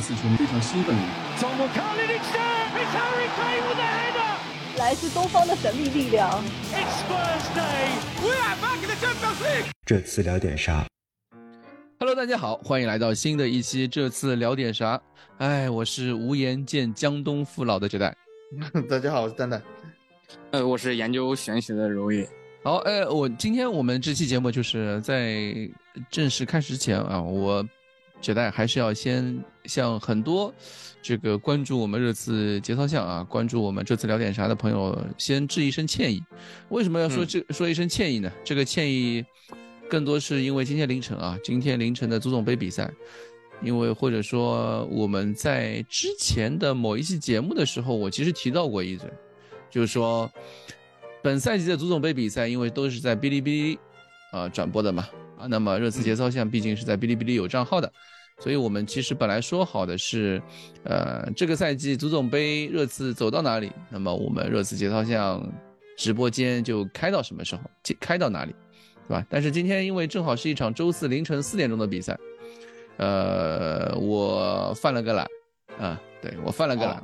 [0.00, 0.96] 四球迷非常兴奋。
[4.78, 6.42] 来自东方的神秘力量。
[9.84, 10.86] 这次聊点啥
[11.98, 13.86] ？Hello，大家好，欢迎来到新的一期。
[13.86, 15.00] 这次聊点啥？
[15.38, 18.16] 哎，我是无颜见江东父老的绝代。
[18.88, 19.62] 大家好，我是蛋蛋。
[20.52, 22.26] 呃，我是研究玄学的如意。
[22.62, 25.54] 好，哎，我今天我们这期节目就是在
[26.10, 27.66] 正式开始之前啊，我
[28.20, 30.52] 觉得还是要先向很多
[31.02, 36.22] 这个关注我们热刺节操项啊，关注我们这次聊点啥的朋友，先致一声歉意。
[36.68, 38.30] 为什么要说这说一声歉意呢？
[38.44, 39.24] 这个歉意
[39.88, 42.90] 更多是因为今天凌晨啊，今天凌晨的足总杯比赛，
[43.62, 49.08] 因为或者说我们在之前的某一期节目的时候，我其实提到过一嘴，
[49.70, 50.30] 就是说。
[51.22, 53.78] 本赛季的足总杯比赛，因为都是在哔哩哔哩，
[54.32, 55.06] 啊转播的嘛，
[55.36, 57.92] 啊，那么热刺节操项毕竟是在哔哩哔哩有账号的，
[58.40, 60.42] 所以我们其实本来说好的是，
[60.84, 65.46] 呃，这个赛季足总杯热刺走到哪里，那么我们热刺节操项
[65.96, 67.62] 直播间就开到什么时候，
[68.00, 68.54] 开到哪里，
[69.06, 69.26] 对吧？
[69.28, 72.18] 但是今天因为正好是一场周四凌晨四点钟的比赛，
[72.96, 75.26] 呃，我犯了个懒，
[75.78, 77.02] 啊，对我犯了个懒。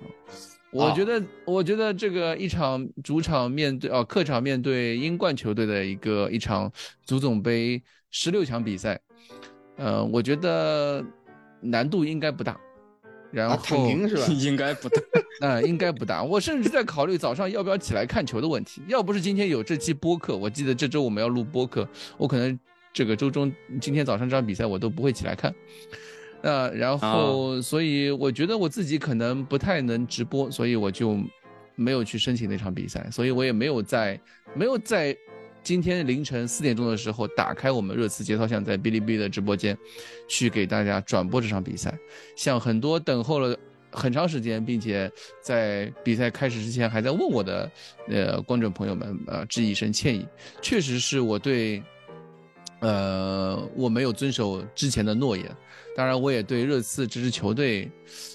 [0.72, 6.70] 我觉得，我觉得这个一场主场面对哦，客场面对英冠球队的一个一场
[7.04, 9.00] 足总杯十六强比赛，
[9.76, 11.02] 呃，我觉得
[11.60, 12.58] 难度应该不大。
[13.32, 14.26] 然后躺平是吧？
[14.32, 15.02] 应该不大，
[15.42, 16.22] 嗯，应该不大。
[16.22, 18.80] 我甚至在考虑早上要不要起来看球的问题。
[18.86, 22.58] 要不是今天有这期播客，我记得这周我们要录播客，我可能
[22.94, 25.52] 这个周中今天早上这场比赛我都不会起来看。
[26.40, 31.18] 那然后，所以我觉得我自己可能不太能直播，所以我就
[31.74, 34.18] 没有去申请那场比赛，所以我也没有在
[34.54, 35.14] 没有在
[35.66, 39.76] 今天凌晨四点钟的时候打开我们热刺节操像在哔哩哔哩的直播间，
[40.28, 41.92] 去给大家转播这场比赛。
[42.36, 43.58] 像很多等候了
[43.90, 45.10] 很长时间，并且
[45.42, 47.68] 在比赛开始之前还在问我的
[48.06, 50.24] 呃观众朋友们，呃致以一声歉意，
[50.62, 51.82] 确实是我对，
[52.78, 55.44] 呃我没有遵守之前的诺言。
[55.96, 57.90] 当然，我也对热刺这支球队，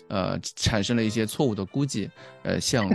[0.09, 2.11] 呃，产生了一些错误的估计。
[2.43, 2.89] 呃，像，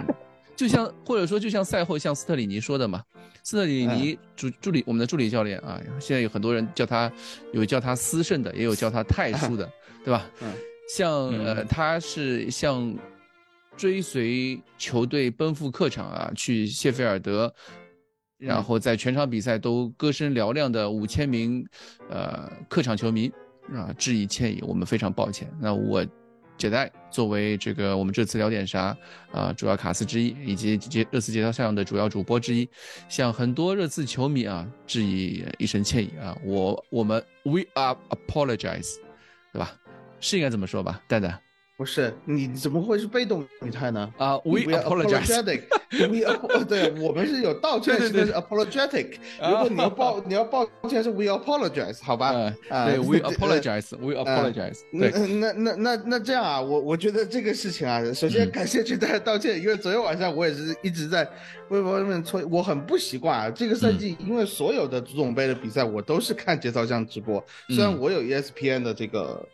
[0.55, 3.03] 就像或者说就像赛后像斯特里尼说的嘛，
[3.47, 7.12] 斯特里尼助助理我们的助理教练啊，现在有很多人叫他，
[7.53, 9.71] 有叫他斯圣的，也有叫他太叔的，
[10.05, 10.29] 对吧？
[10.43, 10.53] 嗯，
[10.89, 12.93] 像呃，他是像
[13.77, 17.55] 追随球队奔赴客场啊，去谢菲尔德，
[18.37, 21.65] 然后在全场比赛都歌声嘹亮的五千名
[22.11, 23.31] 呃客场球迷。
[23.75, 25.49] 啊，致以歉意，我们非常抱歉。
[25.61, 26.05] 那我，
[26.56, 28.97] 解代作为这个我们这次聊点啥
[29.33, 32.69] 啊，主要卡司之一，以及接热刺节操项的主要主播之一，
[33.09, 36.37] 向很多热刺球迷啊致以一声歉意啊。
[36.45, 38.97] 我我们 we are apologize，
[39.53, 39.72] 对吧？
[40.21, 41.46] 是应该这么说吧，蛋蛋。
[41.76, 44.10] 不是你怎么会是被动语态呢？
[44.16, 46.25] 啊，we apologize，we
[46.64, 49.16] 对，我们是有道歉式的 apologetic。
[49.47, 52.28] 如果你要抱你要抱歉是 we apologize，好吧？
[52.70, 54.78] 啊，对， we apologize，we apologize。
[54.91, 61.28] 那，那那那那这样啊，我我觉得这个事情啊，首先感谢大家道歉，因为昨天晚上我也是一直在
[61.69, 63.50] 微博上面催，我很不习惯啊。
[63.50, 69.47] 这个赛季因为所有的足总杯的比赛我都是看节操项直播，虽然我有 ESPN 的这个。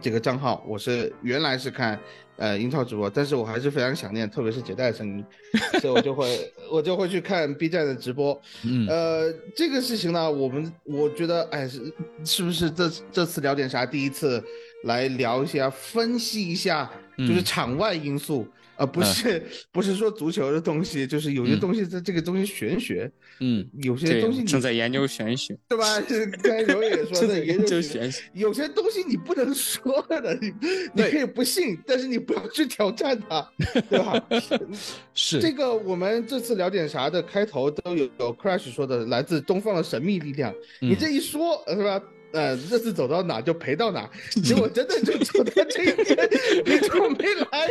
[0.00, 1.98] 这个账号我是原来是看
[2.36, 5.24] 呃英超直播，但是我还是非常想念，特别是杰带的声音，
[5.80, 8.40] 所以我就会我就会去看 B 站的直播。
[8.64, 11.92] 嗯，呃，这个事情呢，我们我觉得，哎，是
[12.24, 13.84] 是不是这这次聊点啥？
[13.86, 14.42] 第一次
[14.84, 18.46] 来聊一下，分析一下，就是场外因素。
[18.78, 26.00] 啊，不是，不是说足球的东西，就是有些东西在这个东西玄学，嗯，有些东西正在研究玄学，对吧？
[26.42, 30.52] 刚才刘也说在研究玄学，有些东西你不能 说的，你
[30.94, 33.50] 你可以不信，但是你不要去挑战它，
[33.90, 34.24] 对吧？
[35.12, 42.00] 是这个，我们这次聊点啥的开头都有有 Crash 说的，来自东方的神秘力量，你这一说，是吧？
[42.32, 44.08] 呃，这次走到哪就赔到哪，
[44.44, 46.28] 结果真的就走到这一天，
[46.64, 47.68] 你怎么没来？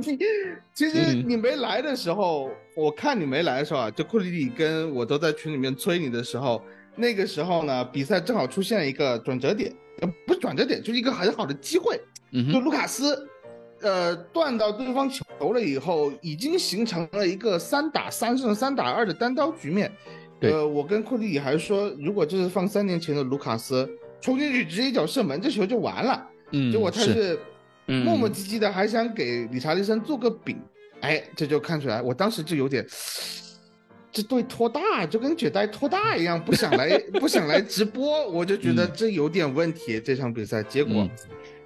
[0.00, 0.18] 你
[0.74, 6.62] 其实你没来的时候，我看你没来的时候啊，就库里里跟我都在群里面催你的时候，
[6.94, 11.98] 那个时候呢，比赛正好出现了一个转折点，呃，不是转折点，就是一个很好的机会。
[12.32, 13.26] 嗯就卢卡斯，
[13.80, 19.90] 呃，断到对方球了以后，已经形成了一个三打三胜三打二的单刀局面。
[20.40, 23.88] 呃，我跟库里还说，如果这是放三年前的卢卡斯
[24.20, 26.28] 冲进去直接一脚射门，这球就完了。
[26.50, 27.38] 嗯，结果他是
[27.86, 30.60] 磨磨唧唧的，还想给理查利森做个饼。
[31.00, 32.86] 哎，这就看出来，我当时就有点，
[34.10, 40.00] 这对拖大，就跟绝代拖大一样，不想来 不想来直播，我就觉得这有点问题。
[40.00, 41.08] 这场比赛结果。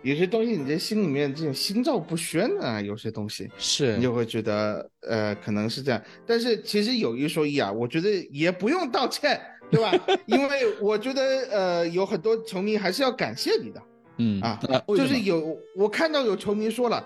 [0.08, 9.40] 有些东西你这心里面这种心照不宣啊，有些东西是你就会觉得呃可能是这样，但是其实有一说一啊，我觉得也不用道歉，
[9.70, 9.92] 对吧？
[10.26, 13.82] 因为我觉得呃有很多球迷还是要感谢你的
[14.16, 14.58] 嗯啊，
[14.88, 17.04] 就是有我看到有球迷说了，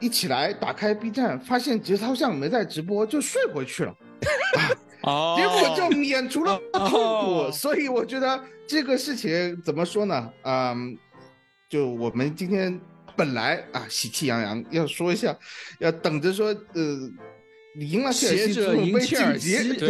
[0.00, 3.94] 一起来打开 B 站，发现节操像没在直播，就睡回去了。
[5.02, 6.96] 哦结果就免除了痛苦，
[7.46, 10.32] 哦所以我觉得这个事情怎么说呢？
[10.42, 10.98] 嗯，
[11.68, 12.80] 就我们今天
[13.16, 15.36] 本来啊喜气洋洋要说一下，
[15.78, 17.10] 要等着说呃
[17.76, 19.88] 你赢了切尔西，切尔晋级西对，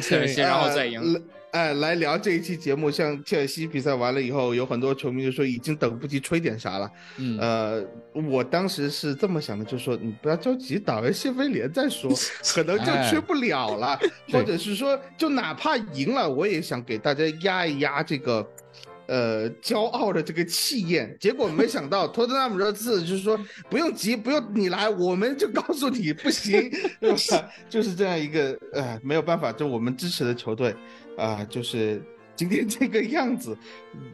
[0.00, 1.14] 切尔西，对然后再赢。
[1.14, 1.20] 呃
[1.52, 6.88] 哎，来聊这一期节目，像切尔西比赛完了以后，有很多球迷就说已经等不及吹点啥了。
[7.16, 7.84] 嗯呃，
[8.30, 12.08] 我当时是这么想的，就说你不要着急，打完谢菲联再说，
[12.54, 13.98] 可能就哎吹不了了，
[14.28, 18.48] 对或者是说，就哪怕赢了，我也想给大家压一压这个。
[19.10, 23.36] 呃，骄傲的这个气焰，结果没想到托特纳姆热刺就是说
[23.68, 26.70] 不用急，不用你来，我们就告诉你不行，
[27.00, 27.34] 就 是？
[27.68, 30.72] 就是这样一个呃，没有办法，就我们支持的球队
[31.16, 32.00] 啊、就是
[32.36, 33.58] 今天这个样子，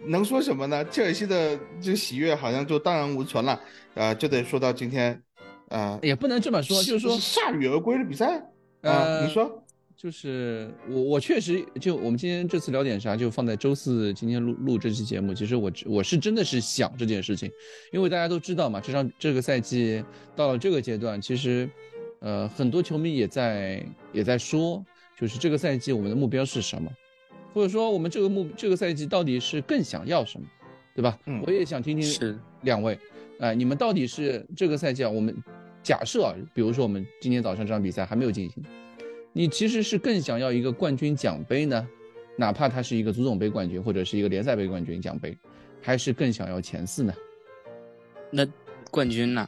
[0.06, 0.82] 能说什么呢？
[0.86, 3.60] 切尔西的这个喜悦好像就荡然无存了，
[3.94, 5.22] 啊、就得说到今天，
[5.68, 8.38] 啊、也不能这么说，就是说铩羽而归的比赛？
[8.80, 9.62] 啊、呃你说，
[9.96, 15.32] 就是我我确实就我们今天这次聊点啥，就放在周四今天录录这期节目。
[15.32, 17.50] 其实我我是真的是想这件事情，
[17.92, 20.04] 因为大家都知道嘛，这场这个赛季
[20.34, 21.68] 到了这个阶段，其实
[22.20, 23.82] 呃很多球迷也在
[24.12, 24.84] 也在说，
[25.18, 26.92] 就是这个赛季我们的目标是什么，
[27.54, 30.46] 或者说我们这个目这个赛季到底是更想要什么，
[30.94, 31.18] 对吧？
[31.24, 32.98] 嗯我也想听听是两位，
[33.40, 35.08] 哎、你们到底是这个赛季啊？
[35.08, 35.34] 我们
[35.82, 38.62] 假设啊，比如说我们今天早上这场比赛还没有进行，
[39.36, 41.86] 你其实是更想要一个冠军奖杯呢，
[42.38, 45.36] 哪怕它是一个足总杯冠军或者是一个联赛杯冠军奖杯，
[45.82, 47.12] 还是更想要前四呢？
[48.30, 48.46] 那
[48.90, 49.46] 冠军呐、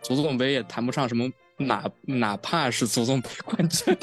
[0.00, 3.94] 足总杯也谈不上什么，哪哪怕是足总杯冠军，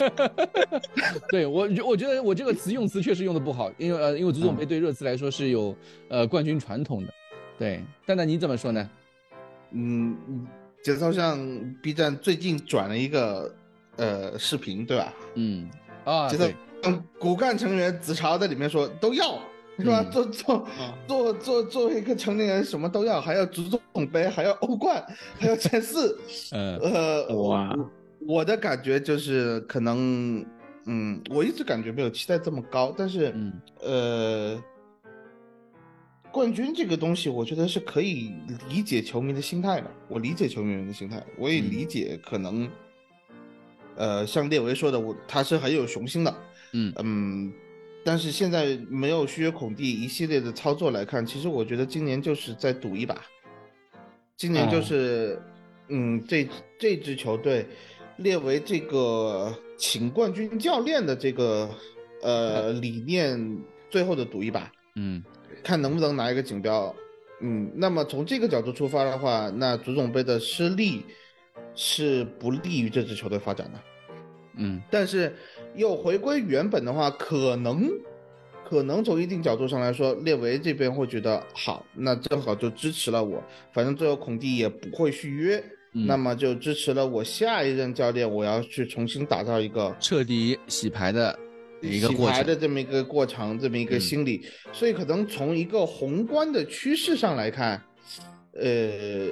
[1.31, 5.75] 对我，我觉得我这个词用词确实用的不好，因为呃，因为足总杯对热刺来说是有
[6.09, 7.11] 呃冠军传统的。
[7.57, 8.87] 对，蛋蛋你怎么说呢？
[9.71, 10.15] 嗯，
[10.83, 11.39] 节操像
[11.81, 13.51] B 站最近转了一个
[13.97, 15.13] 呃视频，对吧？
[15.35, 15.69] 嗯，
[16.05, 19.39] 啊，节操对，嗯，骨干成员子潮在里面说都要。
[19.79, 20.01] 是吧？
[20.03, 23.61] 嗯做做啊做做作为一个成年人，什么都要，还要足
[23.94, 25.05] 总杯，还要欧冠，
[25.38, 26.17] 还要前四。
[26.51, 30.44] 嗯呃，哇我我的感觉就是可能，
[30.85, 34.63] 嗯，我一直感觉没有期待这么高，但是，嗯呃，
[36.31, 38.33] 冠军这个东西，我觉得是可以
[38.69, 39.91] 理解球迷的心态的。
[40.07, 42.67] 我理解球迷们的心态，我也嗯理解可能，
[43.97, 46.35] 呃，像列维说的，我他是很有雄心的，
[46.73, 47.51] 嗯嗯，
[48.05, 53.21] 但是现在没有续约孔蒂一系列的操作来看，其实我觉得今年就是在赌一把。
[54.35, 55.41] 今年就哦是，
[55.89, 56.47] 嗯，这
[56.79, 57.65] 这支球队
[58.17, 61.67] 列为这个请冠军教练的这个
[62.21, 63.57] 呃理念
[63.89, 65.23] 最后的赌一把，嗯
[65.63, 66.95] 看能不能拿一个锦标。
[67.41, 71.03] 嗯，那么从这个角度出发的话，那足总杯的失利
[71.77, 73.79] 是不利于这支球队发展的。
[74.59, 75.31] 嗯但是
[75.75, 77.88] 又回归原本的话，可能
[78.68, 83.41] 可能从一定角度上来说，列维这边会觉得好，那正好就支持了我，
[83.71, 85.63] 反正最后孔蒂也不会续约，
[85.94, 91.37] 嗯那么就支持了我下一任教练，我要去重新打造一个彻底洗牌的
[91.81, 92.44] 一个洗牌。
[92.44, 97.80] 的这么一个过程，这么一个嗯心理，所以可能从一个宏观的趋势上来看，
[98.54, 99.30] 呃，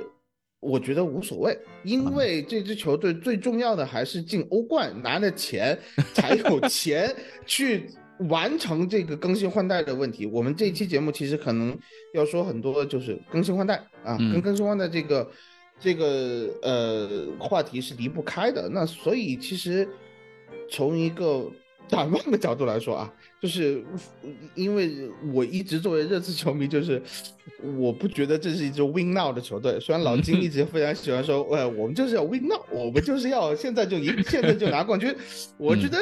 [0.65, 5.77] 我觉得无所谓，因为这支球队最重要的还是进欧冠，拿了钱
[6.13, 7.13] 才有 钱
[7.45, 7.87] 去
[8.29, 10.25] 完成这个更新换代的问题。
[10.25, 11.77] 我们这期节目其实可能
[12.13, 15.29] 要说很多，就是更新换代啊，嗯跟更新换代这个
[15.79, 18.67] 这个呃话题是离不开的。
[18.69, 19.87] 那所以其实
[20.69, 21.51] 从一个
[21.87, 23.83] 展望的角度来说啊，就是
[24.55, 27.01] 因为我一直作为热刺球迷，就是
[27.77, 29.79] 我不觉得这是一支 win now 的球队。
[29.79, 35.15] 虽然老金一直非常喜欢说，呃，我们就是要 win now，我们就是要现在就赢，现在就拿冠军。
[35.57, 35.97] 我觉得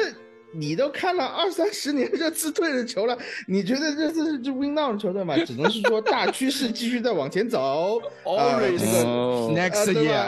[0.54, 5.36] 你都看了二三十年热刺队的球了，你觉得热刺是支 win now 的球队吗？
[5.44, 8.00] 只能是说大趋势继续在往前走。
[8.24, 10.24] 呃 Always 这个哦 Next year，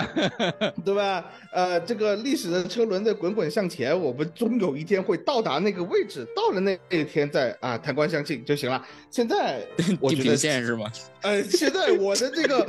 [0.58, 1.24] 吧 对吧？
[1.52, 8.82] 呃，这个历史的车轮在滚滚向前，我们终有一天会到达那个位置，到了那那一天再啊谈官相庆就行了。
[9.10, 9.60] 现在
[10.00, 10.90] 我地觉得平线是吗？
[11.22, 12.66] 呃，现在我的这个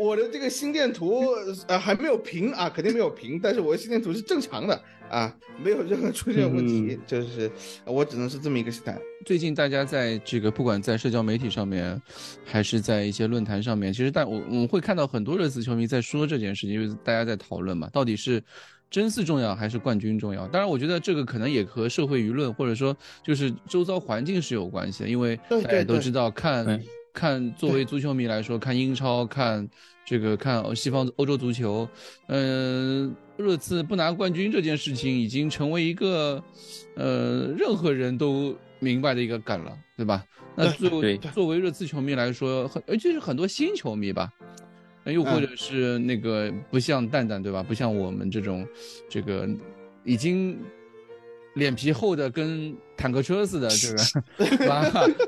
[0.00, 1.26] 我的这个心电图
[1.68, 7.50] 呃还没有平啊，肯定没有平，但是我的心电图是正常的啊，没有任何出现问题，就是
[7.84, 8.98] 我只能是这么一个心态。
[9.26, 12.00] 最近大家在这个不管在社交媒体上面，
[12.44, 18.42] 还是在一些论坛上面，其实大我我们会看到很多热刺球迷在说这件事情，因为大家在讨论嘛，到底是
[18.90, 20.46] 争四重要还是冠军重要？
[20.48, 26.80] 当然，我觉得这个可能也和社会舆论或者说就是周遭环境是有关系的，因为大家都知道看。
[27.12, 29.68] 看，作为足球迷来说，看英超，看
[30.04, 31.88] 这个看西方欧洲足球，
[32.28, 36.42] 嗯，热刺不拿冠军这件事情已经成为一个，
[36.96, 40.24] 呃，任何人都明白的一个梗了，对吧？
[40.56, 44.32] 那作为作为热刺球迷来说，很尤其是很多新球迷吧，
[45.04, 47.62] 又或者是那个不像蛋蛋，对吧？
[47.62, 48.66] 不像我们这种，
[49.08, 49.48] 这个
[50.04, 50.58] 已经。
[51.54, 54.84] 脸皮厚的跟坦克车似的，这个 吧？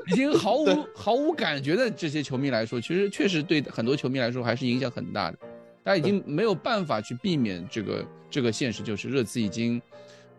[0.07, 5.37] 已经毫无毫无感觉的这些球迷来说，其实确实对很多球迷来说还是影响很大的。
[5.83, 9.81] 大家已经没有办法去避免这个这个现实，就是热刺已经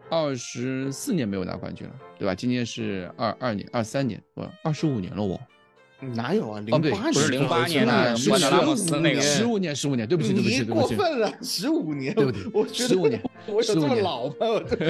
[0.08, 2.34] 二十四年没有拿冠军了，对吧？
[2.34, 5.38] 今年是二二年、二三年，不，二十五年了，我。
[6.12, 6.60] 哪有啊？
[6.60, 8.36] 零八不是零八年的十五
[9.00, 14.34] 年，十五年，十五年，对不起，对不起，对不起，过分了，十五年，对不起，我十五年，我有这么老吗？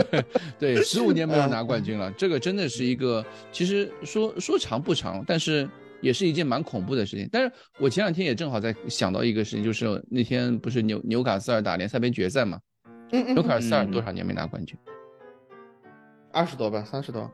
[0.58, 5.68] 对， 十五年没有拿冠军了，这个真的是一个，其实说说长不长，但是
[6.00, 7.28] 也是一件蛮恐怖的事情。
[7.30, 12.58] 但是我前两天也正好在想到一个事情，就是那天不是纽纽卡斯尔打联赛杯决赛嘛？
[13.32, 14.76] 纽卡斯尔多少年没拿冠军？
[16.32, 17.30] 二十多吧，三十多，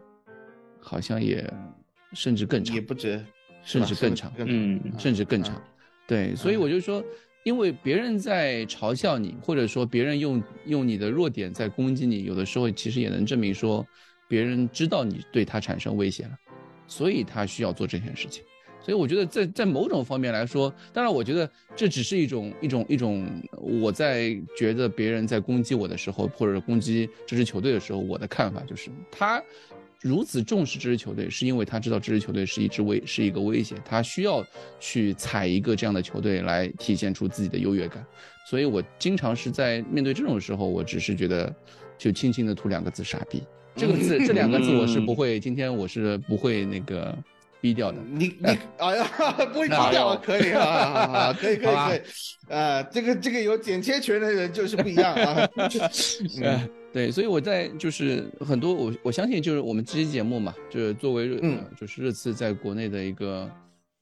[0.79, 1.51] 好像也
[2.13, 3.25] 甚至更长，也不止。
[3.63, 5.61] 甚至更长，嗯，甚至更长，
[6.07, 7.05] 对，所以我就说，
[7.45, 13.87] 因为别人在嘲笑你，或者说别人用用你的弱点在攻击你，有的时候其实也能证明说，
[14.29, 16.31] 别人知道你对他产生威胁了，
[16.87, 18.43] 所以他需要做这件事情。
[18.83, 29.43] 所以我觉得在在某种方面来说，当然我觉得这只是一种一种一种我在觉得别人在攻击我的时候，或者攻击这支球队的时候，我的看法就是他。
[30.03, 34.45] 如此重视这支球队，是因为他知道这支球队是一支威，是一个威胁，他需要
[34.79, 38.05] 去踩一个这样的球队来体现出自己的优越感。
[38.49, 41.55] 所以我经常是在面对这种时候，我只是觉得，
[41.99, 43.43] 就轻轻的吐两个字“傻逼”。
[43.77, 47.17] 这个字，这两个字我是不会，今天我是不会那个
[47.61, 47.99] 逼掉的。
[48.11, 48.47] 你你，
[48.79, 48.97] 哎。
[48.97, 49.07] 呀，
[49.53, 52.01] 不会逼掉，可以啊，可以可以可以，
[52.49, 55.49] 呃，这个这个有剪切权的人就是不一样啊。
[56.93, 61.41] 对，所以我在就是很多我我相信就是我们这期节目嘛，就是作为热
[61.77, 63.49] 就是热刺在国内的一个，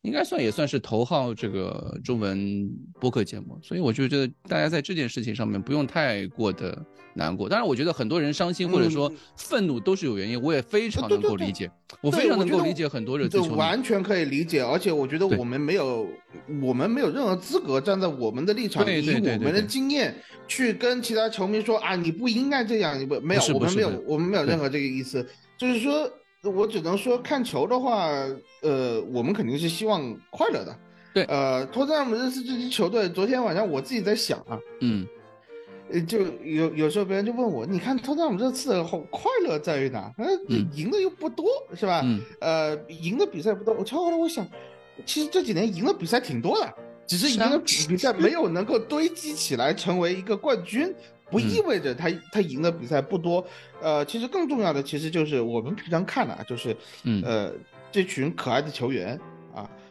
[0.03, 2.67] 应该算也算是头号这个中文
[2.99, 6.83] 播客节目，所以我就觉得大家在这件事情上面不用太过的
[7.19, 7.47] 难过。
[7.47, 11.71] 当然，我觉得很多人伤心或者说愤怒都是有原因，我也非常能够理解，
[12.01, 14.63] 我非常能够理解很多热刺球迷，完全可以理解。
[14.63, 16.09] 而且我觉得我们没有
[16.63, 20.15] 我们没有任何资格站在我们的立场，以我们的经验。
[20.51, 25.23] 去跟其他球迷说啊，你不应该这样，你不没有，我们没有，我们没有任何这个意思。
[25.59, 26.11] 就是说，
[26.43, 28.09] 我只能说看球的话，
[28.63, 30.75] 呃，我们肯定是希望快乐的。
[31.13, 35.07] 对，呃，托特纳姆热刺这支球队，昨天晚上我自己在想啊，嗯，
[36.07, 40.13] 就有有时候别人就问我，你看托特纳姆这次好快乐在于哪？
[40.19, 40.27] 呃，
[40.75, 42.05] 赢的又不多，是吧？
[42.41, 43.75] 呃，赢的比赛不多。
[43.75, 44.47] 我悄后来我想，
[45.07, 46.75] 其实这几年赢的比赛挺多的。
[47.07, 50.95] 只是赢的比赛没有能够堆积起来成为一个冠军，
[51.31, 53.43] 不意味着他他赢的比赛不多。
[53.81, 56.77] 呃，其实更重要的其实就是我们平常看的，就是
[57.25, 57.51] 呃
[57.91, 59.21] 这群可爱的球员啊，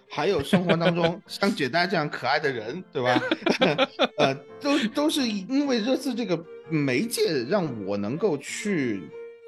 [0.10, 3.22] 还有生活当中 像简单这样可爱的人，对吧？
[4.18, 9.02] 呃，都都是因为热刺这个媒介让我能够去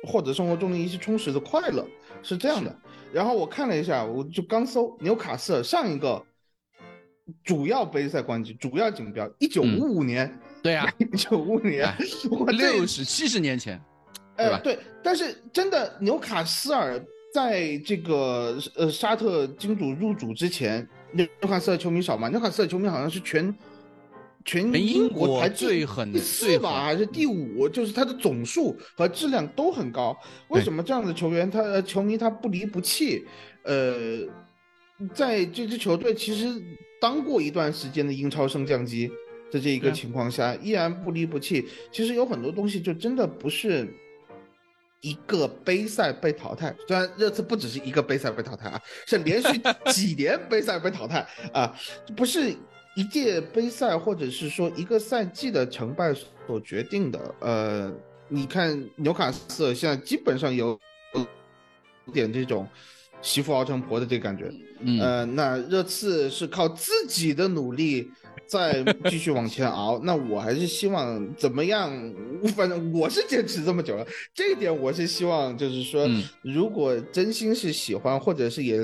[0.07, 1.85] 获得生活中的一些充实的快乐，
[2.23, 2.75] 是这样的。
[3.11, 6.23] 然后我看了一下，我就刚搜纽卡斯尔上一个。
[7.43, 11.87] 主要杯赛冠军，主要锦标，一九五五年，对呀， 一九五五年，
[12.57, 13.79] 六十七十年前，
[14.35, 14.59] 对吧？
[14.63, 16.99] 对，但是真的纽卡斯尔
[17.33, 22.29] 在这个呃沙特金主入主之前，纽卡斯尔球迷少吗？
[22.29, 23.55] 纽卡斯尔球迷好像是全
[24.45, 27.67] 全英国排最狠第四吧，还是第五？
[27.69, 30.17] 就是他的总数和质量都很高。
[30.49, 33.25] 为什么这样的球员他球迷他不离不弃？
[33.63, 34.19] 呃，
[35.13, 36.61] 在这支球队其实。
[37.01, 39.09] 当过一段时间的英超升降机
[39.49, 41.65] 的这一个情况下，依然不离不弃。
[41.93, 43.87] 其实有很多东西就真的不是
[45.01, 49.61] 一个杯赛被淘汰，虽然热刺不只是一个杯赛被淘汰啊，是连续
[49.93, 51.75] 几年杯赛被淘汰啊，
[52.15, 52.53] 不是
[52.95, 56.13] 一届杯赛或者是说一个赛季的成败
[56.45, 57.35] 所决定的。
[57.39, 57.93] 呃，
[58.27, 60.79] 你看纽卡斯尔现在基本上有
[62.13, 62.67] 点这种。
[63.21, 64.49] 媳妇熬成婆的这个感觉，
[65.01, 68.09] 呃，那热刺是靠自己的努力，
[68.49, 71.91] 再继续往前熬， 那我还是希望怎么样？
[72.55, 76.09] 反正我是坚持这么久了，这一点我是希望，就是说，
[76.41, 78.79] 如果真心是喜欢，或者是也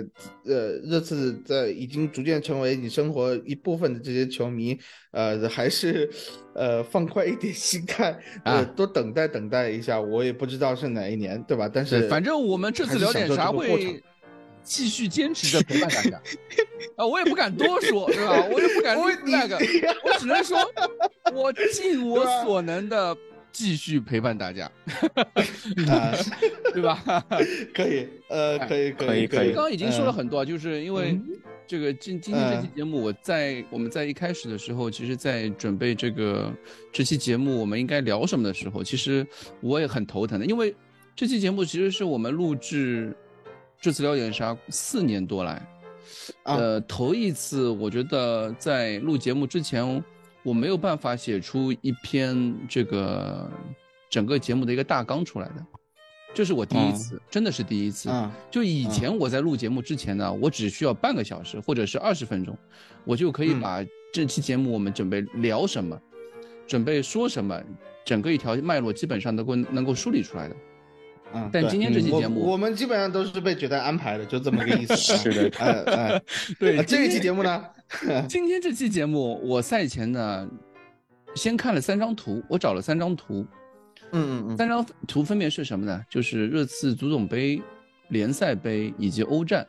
[0.45, 4.77] 呃热刺在已经逐渐成为你生活一部分的这些球迷，
[5.11, 6.09] 呃，还是
[6.53, 9.99] 呃放快一点心态， 呃，多等待等待一下。
[9.99, 11.67] 我也不知道是哪一年，对吧？
[11.73, 14.03] 但是反正我们这次聊点啥会。
[14.65, 16.19] 继续坚持着陪伴大家
[16.97, 17.05] 啊！
[17.05, 18.43] 我也不敢多说， 是吧？
[18.51, 19.57] 我也不敢那个，
[20.03, 20.57] 我只能说，
[21.31, 23.15] 我尽我所能的
[23.51, 24.69] 继续陪伴大家，
[26.73, 27.23] 对吧？
[27.73, 29.53] 可以，呃，可以，可以，可以。
[29.53, 31.19] 刚刚已经说了很多，就是因为
[31.67, 36.51] 这个今今天这期节目，我在我们在一开始的时候，其实，在准备这个
[36.91, 39.25] 这期节目我们应该聊什么的时候，其实
[39.61, 40.75] 我也很头疼的，因为
[41.15, 43.15] 这期节目其实是我们录制。
[43.85, 44.57] 这次聊点啥？
[44.69, 45.61] 四年多来，
[46.41, 50.03] 呃，头一次，我觉得在录节目之前，
[50.41, 53.47] 我没有办法写出一篇这个
[54.09, 55.63] 整个节目的一个大纲出来的，
[56.33, 58.09] 这是我第一次，真的是第一次。
[58.49, 62.57] 就以前我在录节目之前呢，我只需要半个小时或者是二十分钟，
[63.03, 65.95] 我就可以把这期节目我们准备聊什么，
[66.65, 67.61] 准备说什么，
[68.03, 70.55] 整个一条脉络基本上能够能够梳理出来的。
[71.51, 74.95] 但今天这期节目，我们基本上都是被绝代安排的，就这么个意思。
[75.17, 76.21] 是的，哎哎，
[76.57, 77.65] 对，这一期节目呢，
[78.29, 80.47] 今天这期节目，我赛前呢，
[81.35, 83.45] 先看了三张图，我找了三张图，
[84.11, 86.01] 嗯嗯嗯，三张图分别是什么呢？
[86.09, 87.61] 就是热刺足总杯、
[88.09, 89.67] 联赛杯以及欧战，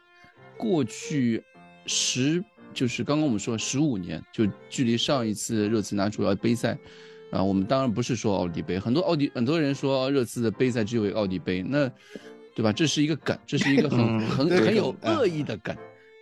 [0.57, 1.43] 过去
[1.87, 6.79] 十，就是刚刚我们说十五年，就距离上一次热刺拿主要杯赛。
[7.31, 11.91] 啊，我们当然不是说奥迪杯，很多奥迪很多人说热刺的杯赛只有一个奥迪杯，那，
[12.55, 12.73] 对吧？
[12.73, 15.77] 这是一个梗，这是一个很很很有恶意的梗。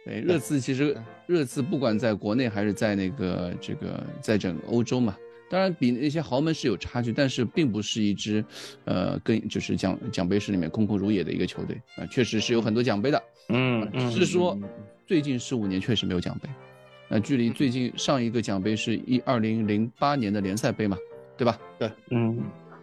[0.04, 0.96] 对，热刺其实
[1.26, 5.16] 热刺不管在国内还是在那个这个在整个欧洲嘛，
[5.49, 8.44] 当然比那些豪门是有差距，但是并不是一支，
[8.84, 13.23] 呃，跟就是奖奖杯室里面空空如也的一个球队啊，确实是有很多奖杯的。
[13.50, 14.58] 嗯，只是说
[15.06, 16.49] 最近十五年确实没有奖杯。
[17.14, 20.99] 那距离最近上一个奖杯是一二零零八年的联赛杯嘛，
[21.38, 21.56] 对吧？
[21.78, 22.37] 对，嗯，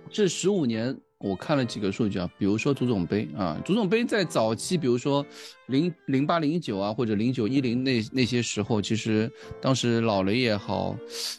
[0.10, 5.26] 这十五年我看了几个数据啊，比如说足总杯啊，足总杯在早期，比如说
[5.66, 9.30] 零零八零九啊，或者零九一零那那些时候，其实
[9.60, 10.96] 当时老雷也好，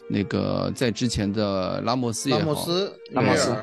[0.07, 3.55] 那个在之前的拉莫斯也好，拉莫斯、拉莫斯、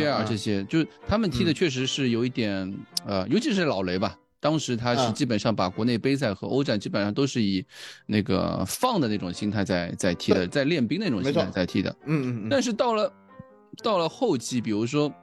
[0.00, 4.18] 约尔这些，就是他们踢的确实是有一点，呃，尤其是老雷吧。
[4.42, 7.64] 当时他是基本上把国内杯赛和欧战基本上都是以
[8.06, 11.94] 那个放的那种心态在在踢的，在练兵那种心态在踢的。
[12.06, 12.48] 嗯嗯。
[12.50, 13.12] 但是到了
[13.84, 15.14] 到了后期，比如说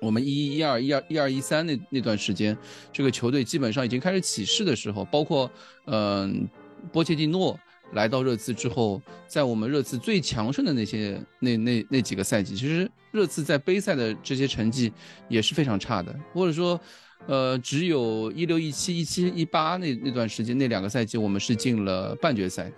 [0.00, 2.58] 我们一一一二一二一二一三那那段时间，
[2.92, 5.48] 这个球队基本上已经开始起势的时候，包括
[5.86, 6.48] 嗯
[6.90, 7.56] 波切蒂诺
[7.92, 14.92] 来到热刺之后，在我们热刺最强盛的那些那那那几个赛季，其实热刺在杯赛的这些成绩
[15.28, 16.80] 也是非常差的，或者说。
[17.26, 22.70] 呃，只有一六一七一七一八那那段时间那两个赛季，我们是进了半决赛，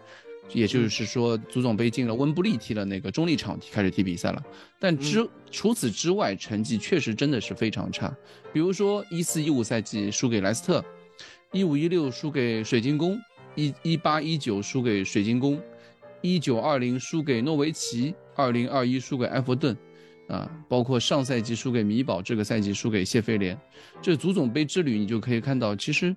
[0.53, 4.43] 也就是说足总杯进了温布利踢了那个中立场踢开始踢比赛了。
[4.79, 8.15] 但之除此之外，成绩确实真的是非常差。
[8.53, 10.85] 比如说一四一五赛季输给莱斯特，
[11.51, 13.19] 一五一六输给水晶宫，
[13.55, 15.59] 一一八一九输给水晶宫，
[16.21, 19.75] 一九二零输给诺维奇，二零二一输给埃弗顿。
[20.29, 23.59] 啊，包括上赛季输给米堡，这个赛季输给谢菲联，
[24.01, 26.15] 这足总杯之旅你就可以看到，其实，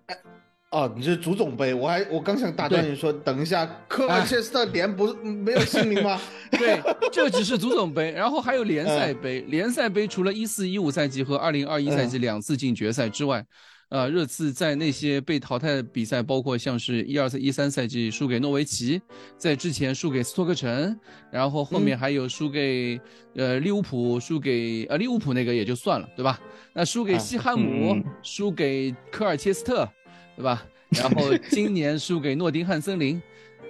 [0.72, 6.20] 哦，你是足总杯，我还我刚想打断你说，等一下，科曼切斯特联不没有姓名吗？
[6.52, 13.46] 对，这只是足总杯，然后还有联赛杯，联赛杯除了一四一五赛季和二零二一赛季两次进决赛之外。
[13.90, 19.02] 呃，热刺在那些被淘汰的比赛，包括像是一二赛一三赛季输给诺维奇，
[19.38, 21.00] 在之前输给斯托克城，
[21.32, 23.00] 然后后面还有输给
[23.36, 26.38] 呃利物浦，输给呃利物浦那个也就算了，对吧？
[26.74, 29.90] 那输给西汉姆，输给科尔切斯特，
[30.36, 30.66] 对吧？
[30.92, 33.22] 然后今年输给诺丁汉森林，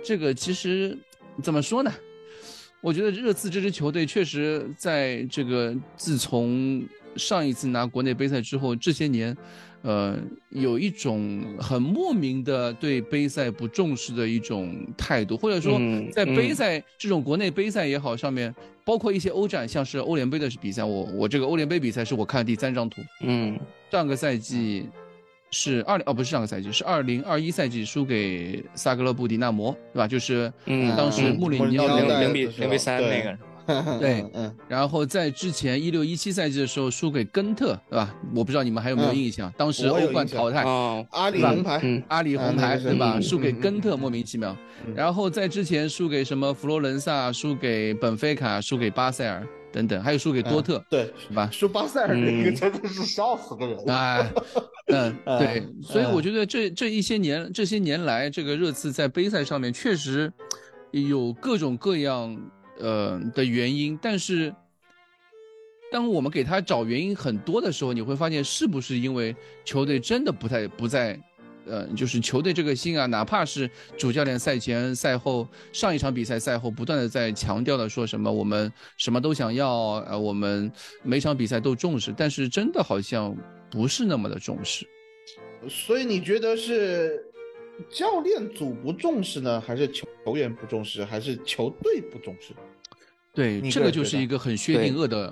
[0.03, 0.97] 这个其实
[1.43, 1.93] 怎么说呢？
[2.81, 6.83] 我觉得热刺这支球队确实在这个自从
[7.15, 9.37] 上一次拿国内杯赛之后，这些年。
[9.87, 10.19] 呃，
[10.49, 15.79] 有一种很莫名的对杯赛不重视的一种态度，或者说
[16.11, 23.01] 在杯赛这种国内杯赛也好，上面包括一些欧战，像是欧联杯的比赛，我我这个欧联杯比赛是我看的第三张图。
[23.21, 23.57] 嗯，
[23.89, 24.89] 上个赛季
[25.51, 30.05] 是二零哦，不是上个赛季，是二零二一赛季输给萨格勒布迪纳摩，对吧？
[30.05, 30.51] 就是
[30.97, 33.37] 当时穆里尼奥零零比零比三那个。
[33.99, 38.15] 对嗯嗯，然后在之前一六一七赛季的时候输给根特，对吧？
[38.35, 43.13] 我不知道你们还有没有嗯印象，当时欧冠淘汰，哦，阿里红牌，嗯，阿里红牌，对吧？
[43.17, 44.55] 嗯输给嗯根特，嗯莫名其妙。
[44.85, 51.49] 嗯然后在之前输给什么佛罗伦萨，输给本菲卡，输给巴塞尔等等，还有输给多特，对，是吧？
[51.51, 53.77] 输巴塞尔那个嗯真的是笑死个人。
[53.87, 54.31] 哎，
[54.87, 60.31] 嗯，嗯对，所以嗯我觉得这这一些年这些年来，这个热刺在杯赛上面确实
[60.91, 62.37] 有各种各样
[62.79, 64.53] 呃的原因，但是
[65.91, 71.19] 当我们给他找原因很多的时候，你会发现是不是因为球队真的不太不在。
[71.69, 80.71] 呃，就是球队这个心啊，哪怕是主教练赛前、赛后、上一场比赛赛后不断的在强调的说什么我们什么都想要，呃，我们
[81.03, 83.35] 每场比赛都重视，但是真的好像
[83.69, 84.87] 不是那么的重视。
[85.67, 87.21] 所以你觉得是
[87.89, 92.53] 教练组不重视呢，还是球员不重视，还是球队不重视？
[93.37, 95.31] 对，这个就是一个很薛定谔的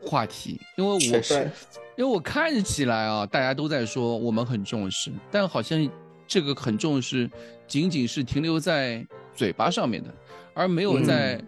[0.00, 1.50] 话题，因为我是
[1.96, 5.86] 因为我看起来啊，大家都在说我们很重视，但好像
[6.26, 7.30] 这个很重视
[7.68, 10.08] 仅仅是停留在嘴巴上面的，
[10.54, 11.38] 而没有在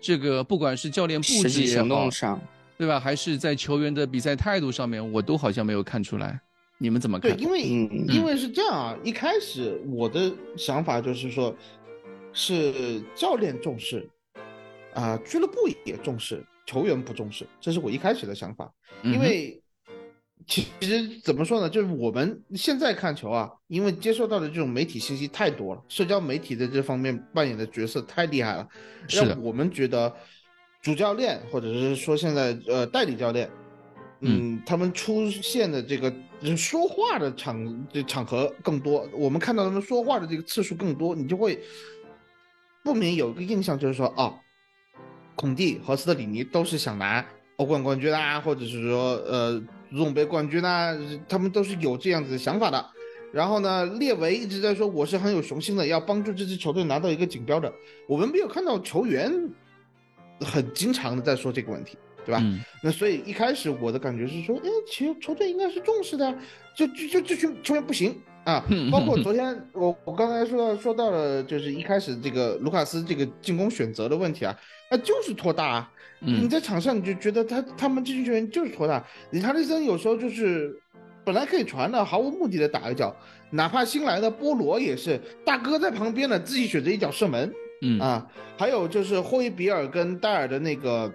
[0.00, 2.40] 这个不管是教练布置也好动，上，
[2.76, 2.98] 对吧？
[2.98, 6.40] 还是在球员的比赛态度上面，我都好像没有看出来。
[6.76, 7.40] 你们怎么对，看？
[7.40, 11.54] 因为、嗯因为是这样啊，一开始我的想法就是说，
[12.32, 14.08] 是教练重视，
[14.98, 18.68] 啊、俱乐部也重视，球员不重视，这是我一开始的想法。
[19.04, 19.62] 因为
[20.44, 28.68] 其实怎么说呢，就是我们现在看球啊，因为接受到的这种媒体信息太多了，社交媒体在这方面扮演的角色太厉害了，
[29.08, 30.12] 让我们觉得
[30.82, 33.48] 主教练或者是说现在呃代理教练，
[34.22, 41.60] 嗯，他们出现的这个就是说话的场这场合更多，我们看到他们说话的这个次数更多，你就会
[42.82, 44.34] 不免有一个印象，就是说啊，
[45.38, 47.24] 孔蒂和斯特里尼都是想拿
[47.58, 49.56] 欧冠冠军啊，或者是说呃
[49.88, 50.92] 足总杯冠军啊，
[51.28, 52.84] 他们都是有这样子的想法的。
[53.32, 57.72] 然后呢，列维一直在说我是很有雄心的，要帮助这支球队拿到一个锦标的。
[58.08, 59.32] 我们没有看到球员
[60.40, 61.96] 很经常的在说这个问题，
[62.26, 62.40] 对吧？
[62.42, 66.36] 嗯那所以一开始我的感觉是说，哎，球球队应该是重视的，
[66.74, 68.20] 就就就这群球员不行
[68.52, 68.64] 啊。
[68.90, 74.56] 包括昨天我我刚才说到说到了，就是一开始这个卢卡斯这个进攻选择的问题啊，
[74.90, 75.92] 那就是拖大啊。
[76.20, 80.76] 嗯你在场上你就觉得他他们这群球员就是拖大，理查利森有时候就是
[81.24, 83.14] 本来可以传的，毫无目的的打一脚，
[83.50, 91.08] 哪怕新来的波罗也是大哥在旁边呢，自己选择一脚射门，嗯啊，还有就是霍伊比尔跟戴尔的那个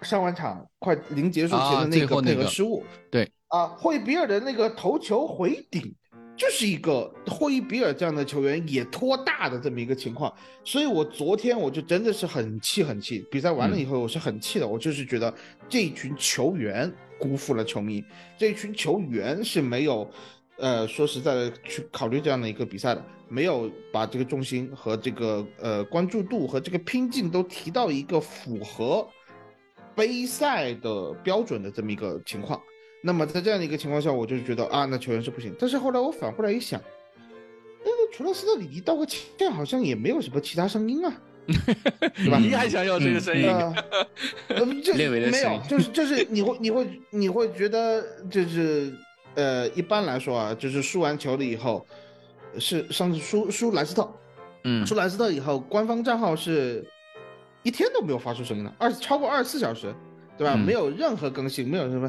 [0.00, 5.94] 上半场快临结束前啊的那个那个失误，对啊，霍伊比尔的那个头球回顶，
[6.42, 15.32] 就是一个霍伊比尔这样的球员也拖大的这么一个情况，所以我昨天我就真的是很气很气，比赛完了以后我是很气的，我就是觉得
[15.68, 18.04] 这一群球员辜负了球迷，
[18.36, 20.10] 这一群球员是没有。
[20.58, 29.08] 呃，说实在的，去考虑这样的一个比赛的，没有把这个重心和这个呃关注度和这个拼劲都提到一个符合
[29.94, 32.60] 杯赛的标准的这么一个情况。
[33.02, 35.52] 那么在这样的一个情况下，我就是觉得啊，那球员是不行。
[35.58, 36.80] 但是后来我反过来一想，
[37.84, 41.12] 那个除了斯特里尼道个歉，好像也没有什么其他声音啊，
[41.46, 42.38] 对吧？
[42.40, 43.48] 你还想要这个声音？
[43.48, 43.74] 呃，
[44.48, 48.94] 呃这 列维的没有，就是就是你会你会你会觉得就是
[49.34, 51.84] 呃，一般来说啊，就是输完球了以后，
[52.58, 54.08] 是上次输输莱斯特，
[54.62, 56.86] 嗯输莱斯特以后，官方账号是
[57.64, 59.92] 一天都没有发出声音的，二超过二十四小时，
[60.38, 60.54] 对吧？
[60.54, 62.08] 嗯没有任何更新，没有什么。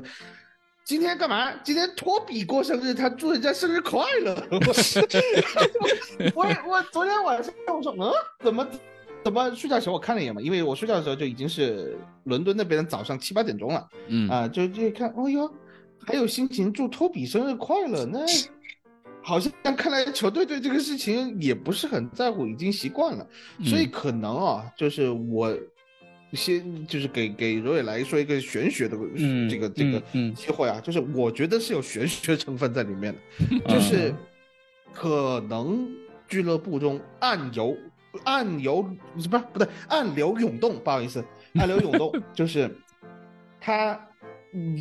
[0.85, 1.53] 今天干嘛？
[1.63, 4.35] 今天托比过生日，他祝人家生日快乐。
[6.35, 8.11] 我我昨天晚上我说，嗯，
[8.43, 8.67] 怎么
[9.23, 13.87] 怎么睡觉前我看了一眼嘛，因为我睡觉的时候就已经是伦敦那边的早上七八点钟了。
[14.07, 14.29] 嗯。
[14.29, 15.49] 啊，就就看，哦哟，
[16.05, 18.19] 还有心情祝托比生日快乐，那
[19.21, 23.25] 好像看来球队对这个事情也不是很在乎，已经习惯了，
[23.63, 23.91] 所以嗯。
[23.91, 25.57] 可能啊，就是我
[26.33, 29.99] 先就是给给罗伟来说一个玄学的嗯这个这个
[30.33, 33.13] 机会啊，就是我觉得是有玄学成分在里面
[33.65, 34.13] 的，就是
[34.91, 35.87] 可能
[36.27, 37.77] 俱乐部中暗流
[38.23, 38.81] 暗流
[39.13, 41.23] 不是不对暗流涌动，不好意思，
[41.55, 42.69] 暗流涌动就是
[43.59, 43.99] 他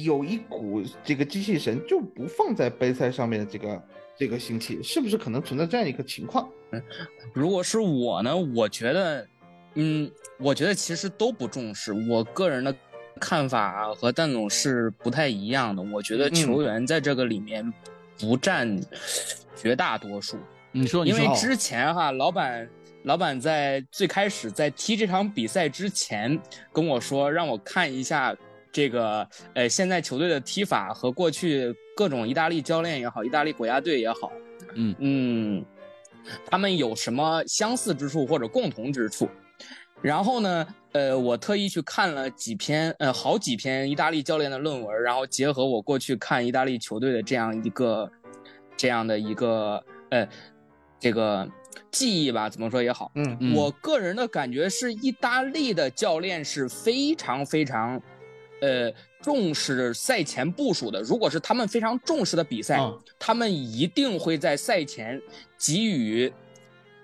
[0.02, 3.82] 有一股这个机器神就不放在杯赛上面的这个
[4.16, 6.48] 这个心气，是不是可能存在这样一个情况？
[7.34, 9.26] 如果是我呢，我觉得，
[9.74, 11.92] 嗯，我觉得其实都不重视。
[12.08, 12.74] 我个人的
[13.20, 15.82] 看法和蛋总是不太一样的。
[15.82, 17.72] 我觉得嗯球员在这个里面
[18.18, 18.80] 不占
[19.56, 20.36] 绝大多数，
[20.72, 22.68] 你说，你说，因为之前哈，老板
[23.04, 26.38] 老板在最开始在踢这场比赛之前
[26.72, 28.36] 跟我说，让我看一下
[28.70, 34.32] 这个呃现在球队的踢法和过去各种意大利教练也好，意大利国家队也好，
[34.74, 35.64] 嗯嗯，
[36.46, 39.28] 他们有什么相似之处或者共同之处？
[40.02, 48.10] 然后呢，呃，我特意去看了几篇，呃，好几篇意大利教练的论文，然后结合我过去看意大利球队的这样一个，
[48.76, 50.28] 这样的一个，呃，
[50.98, 51.48] 这个
[51.92, 53.54] 记忆吧，怎么说也好，嗯嗯。
[53.54, 58.02] 我个人的感觉是，意大利的教练是非常非常，
[58.60, 61.00] 呃，重视赛前部署的。
[61.00, 62.92] 如果是他们非常重视的比赛，啊。
[63.20, 65.22] 他们一定会在赛前
[65.56, 66.32] 给予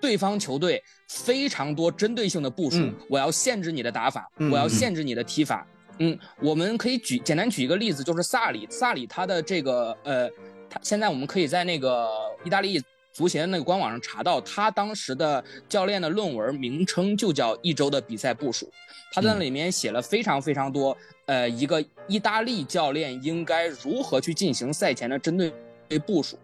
[0.01, 2.77] 对方球队非常多针对性的部署。
[2.79, 5.65] 嗯我要限制你的打法，嗯我要限制你的踢法。
[6.01, 10.29] 嗯，我们可以举简单举一个例子，就是萨里，萨里他的这个呃，
[10.69, 12.07] 他现在我们可以在那个
[12.45, 12.81] 意大利
[13.11, 18.71] 足协的那个官网上查到，他当时的教练的论文名称就叫一周的比赛部署，
[19.11, 25.51] 他在那里面写了非常非常多，呃，一个意大利教练应该如何去进行赛前的针对
[25.99, 26.39] 部署。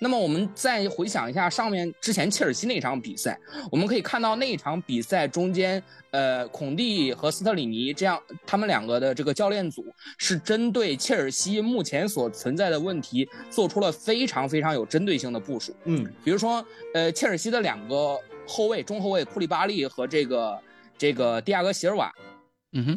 [0.00, 3.38] 那么我们再回想一下上面之前切尔西那场比赛，
[3.70, 9.84] 我们可以看到那一场比赛中间，呃，孔蒂和斯特里尼这样他们两个的这个教练组
[10.18, 15.74] 是针对切尔西目前所存在的问题做出了非常非常有针对性的部署。
[15.84, 20.60] 嗯比如说，呃，切尔西的两个后卫，中后卫库利巴利和这个
[20.96, 22.12] 这个蒂亚戈席尔瓦，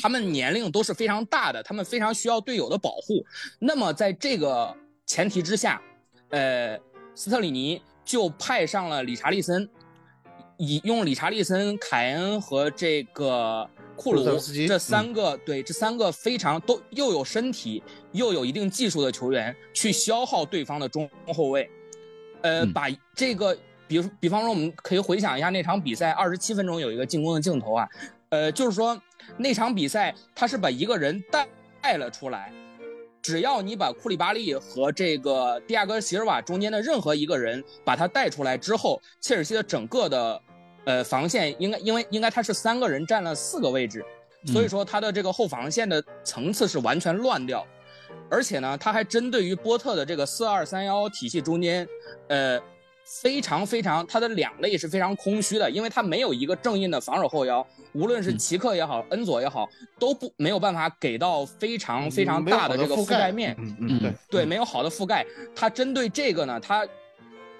[0.01, 3.25] 他们年龄都是非常大的，他们非常需要队友的保护。
[3.59, 5.81] 那么在这个前提之下，
[6.29, 6.79] 呃，
[7.15, 9.69] 斯特里尼就派上了理查利森，
[10.57, 21.69] 以用理查利森、凯恩和这个库鲁斯这三个、对这三个非常都又有身体又有一定技术的球员去消耗对方的中后卫，
[22.41, 23.57] 呃，嗯把这个。
[23.89, 27.89] 比如，比方说，我们可以回想一下那场比赛，二十七分钟有一个进攻的镜头啊，
[28.29, 28.95] 呃，就是说
[29.35, 31.47] 那场比赛他是把一个人带
[31.81, 32.53] 带了出来，
[33.21, 40.41] 只要你把库里巴利和这个蒂亚戈席尔瓦中间的任何一个人把他带出来之后，切尔西的整个的
[40.85, 44.03] 呃防线应该因为应该他是三个人占了四个位置，
[44.47, 47.65] 所以说他的这个后防线的层次是完全乱掉，
[48.29, 51.87] 而且呢，他还针对于波特的这个四二三幺体系中间，
[52.27, 52.59] 呃。
[53.05, 63.55] 非常非常，他的两肋是非常空虚的，因为他没有一个正印的防守后腰，无论是奇克也好，恩佐也好，都不没有办法给到非常非常大的这个覆盖面。
[63.57, 65.25] 嗯嗯对对，没有好的覆盖。
[65.55, 66.87] 他针对这个呢，他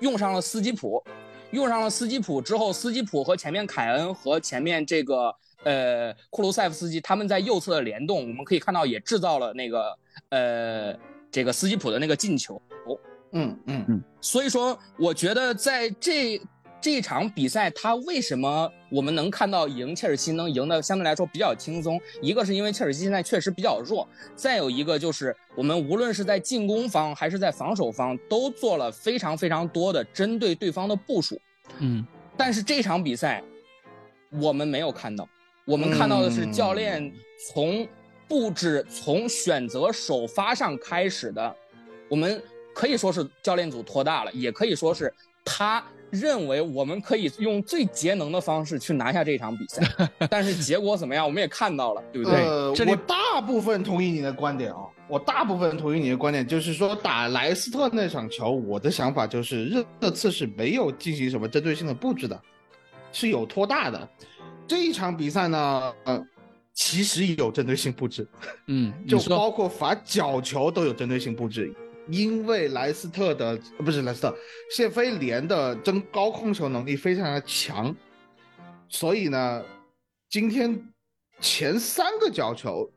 [0.02, 1.04] 用上了斯基普，
[1.50, 9.98] 用上了斯基普之后，斯基普和前面凯恩和前面这个呃库卢塞夫斯基他们在右侧的联动，我们可以看到也制造了那个
[10.30, 10.96] 呃
[11.32, 12.62] 这个斯基普的那个进球。
[13.32, 16.42] 嗯嗯嗯所以说，我觉得在这
[16.82, 22.00] 这场比赛，他为什么我们能看到赢切尔西能赢的相对来说比较轻松？
[22.22, 31.40] 一个是因为切尔西现在确实比较弱，再有一个就是我们无论是在进攻方还是在防守方，都做了非常非常多的针对对方的部署。
[31.80, 32.06] 嗯
[32.38, 33.44] 但是这场比赛，
[34.32, 35.28] 我们没有看到，
[35.66, 37.12] 我们看到的是教练
[37.52, 37.86] 从
[38.26, 41.54] 布置、从选择首发上开始的，
[42.10, 42.42] 我们
[42.80, 45.14] 可以说是教练组拖大了，也可以说是
[45.44, 49.86] 他认为我们可以用最节能的方式去拿下这场比赛。
[50.32, 52.40] 但是结果怎么样，我们也看到了，对不对？
[52.40, 54.78] 呃，这里我大部分同意你的观点啊、
[55.10, 62.42] 我大部分同意你的观点，就是说打莱斯特那场球，我的想法就是热热刺是没有进行什么针对性的布置的，
[63.12, 64.10] 是有拖大的。
[64.66, 66.26] 这一场比赛呢，呃，
[66.74, 68.26] 其实有针对性布置，
[68.68, 71.76] 嗯，就说包括罚角球都有针对性布置，
[72.12, 74.36] 因为莱斯特的不是莱斯特，
[74.72, 77.96] 谢菲联的争高控球能力非常的强，
[78.88, 79.64] 所以呢，
[80.30, 80.82] 今天
[81.40, 82.92] 前三个角球，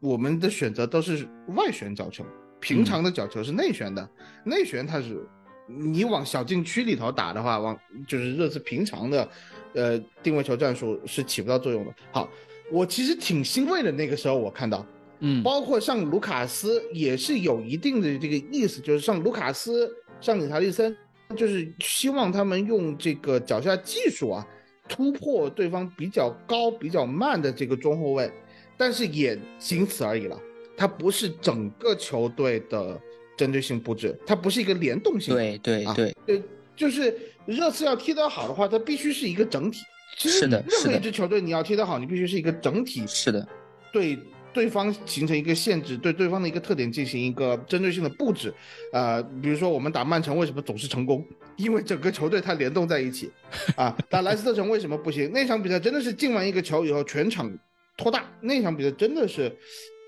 [0.00, 2.24] 我们的选择都是外旋角球，
[2.60, 4.08] 平常的角球是内旋的，
[4.44, 5.26] 内旋它是
[5.66, 9.28] 你往小禁区里头打的话，往就是热刺平常的
[9.74, 11.94] 呃定位球战术是起不到作用的。
[12.12, 12.28] 好，
[12.70, 14.84] 我其实挺欣慰的，那个时候我看到。
[15.20, 15.42] 嗯。
[15.42, 20.94] 包括像卢卡斯也是有一定的这个意思，就是像卢卡斯、像理查利森，
[21.36, 24.46] 就是希望他们用这个脚下技术啊，
[24.88, 28.30] 突破对方比较高、比较慢的这个中后卫，
[28.76, 30.38] 但是也仅此而已了。
[30.76, 32.98] 它不是整个球队的
[33.36, 35.34] 针对性布置，它不是一个联动性。
[35.34, 36.42] 对对对，对，
[36.74, 39.80] 就是热刺要踢得好的话，它必须是一个整体。
[40.16, 40.64] 是的。
[40.66, 43.46] 任何一支球队你要踢得好，你必须是一个整体是的，
[43.92, 44.18] 对
[44.52, 48.52] 对方形成一个限制，对对方的一个特点进行一个针对性的布置，
[48.92, 51.24] 呃，比如说我们打曼城为什么总是成功？
[51.56, 53.30] 因为整个球队它联动在一起，
[53.76, 55.30] 啊，打莱斯特城为什么不行？
[55.34, 57.50] 那场比赛真的是进完一个球以后全场
[57.96, 59.54] 拖大，那场比赛真的是，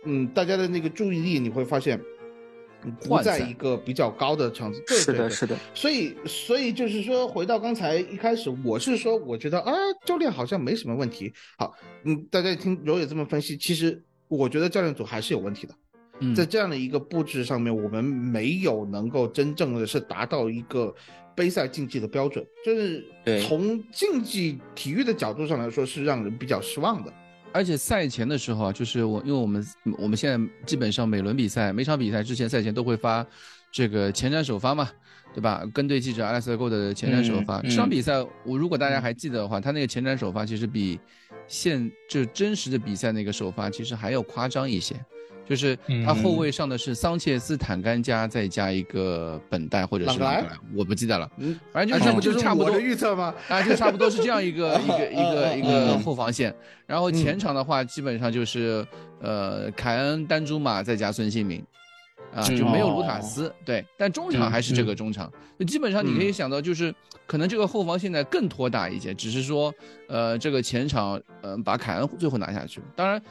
[0.06, 2.00] 嗯，大家的那个注意力你会发现。
[3.00, 5.56] 不在一个比较高的层次，是的，是的。
[5.72, 9.72] 所以，所以就是说，回到刚才一开始，我是说，我觉得啊，
[10.04, 11.32] 教练好像没什么问题。
[11.56, 14.02] 好，嗯，大家听柔也这么分析，其实
[14.36, 15.74] 我觉得教练组还是有问题的。
[16.36, 20.94] 在这样的一个布置上面，我们没有能够真正的是达到一个
[21.34, 23.04] 杯赛竞技的标准，就是
[23.46, 27.12] 从竞技体育的角度上来说，是让人比较失望的。
[27.52, 29.66] 而且赛前的时候啊，就是我，因为我们
[29.98, 33.26] 我们现在基本上每轮比赛、每场比赛之前赛前都会发
[33.72, 34.88] 这个前瞻首发嘛，
[35.34, 35.62] 对吧？
[35.72, 38.14] 跟队记者 Alex Go 的前瞻首发，这场比赛
[38.44, 40.98] 我如果大家还记得的话，他那个前瞻首发其实比
[41.46, 44.94] 现就真实的比赛那个首发其实还要夸张一些。
[45.44, 50.20] 就是他后卫上的是桑切斯、坦甘加，再加一个本代或者是
[50.72, 51.28] 我不记得了，
[51.72, 53.34] 反正就是就差不多预测吗？
[53.48, 56.54] 啊，就差不多是这样一个 一个一个一个后防线。
[56.86, 58.86] 然后前场的话，基本上就是
[59.20, 61.62] 呃凯恩、丹朱马再加孙兴民，
[62.34, 63.52] 啊就没有卢卡斯。
[63.64, 65.32] 对，但中场还是这个中场。
[65.66, 66.94] 基本上你可以想到，就是
[67.26, 69.72] 可能这个后防现在更拖大一些，只是说
[70.08, 72.80] 呃这个前场呃把凯恩最后拿下去。
[72.96, 73.22] 当然。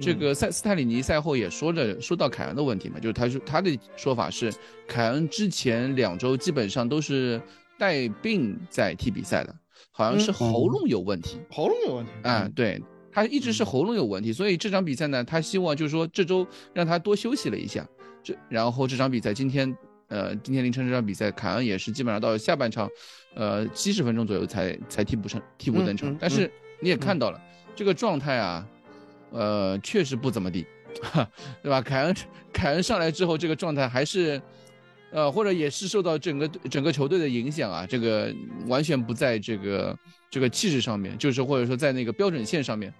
[0.00, 4.52] 这个塞斯泰里尼赛后也说着说到凯恩的问题嘛，就是他说他的说法是，
[4.88, 7.40] 凯恩之前两周基本上都是
[7.78, 9.54] 带病在踢比赛的，
[9.92, 17.86] 好像是喉咙有问题，喉咙有问题啊，对他一直是喉咙有问题，所以这场比赛呢，他希望就是说这周让他多休息了一下，
[18.24, 19.76] 这然后这场比赛今天
[20.08, 22.88] 呃今天凌晨这场比赛，凯恩也是基本上到下半场，
[23.36, 27.40] 呃七十分钟左右才才替补上替补登场，但是你也看到了
[27.76, 28.66] 这个状态啊。
[29.30, 30.64] 呃，确实不怎么地，
[31.60, 31.82] 对吧？
[31.82, 32.14] 凯恩，
[32.54, 34.40] 凯恩上来之后，这个状态还是，
[35.10, 38.32] 呃，或者也是受到整个整个球队的影响啊，这个
[38.68, 39.98] 完全不在这个
[40.30, 42.94] 这个气势上面，就是或者说在那个标准线上面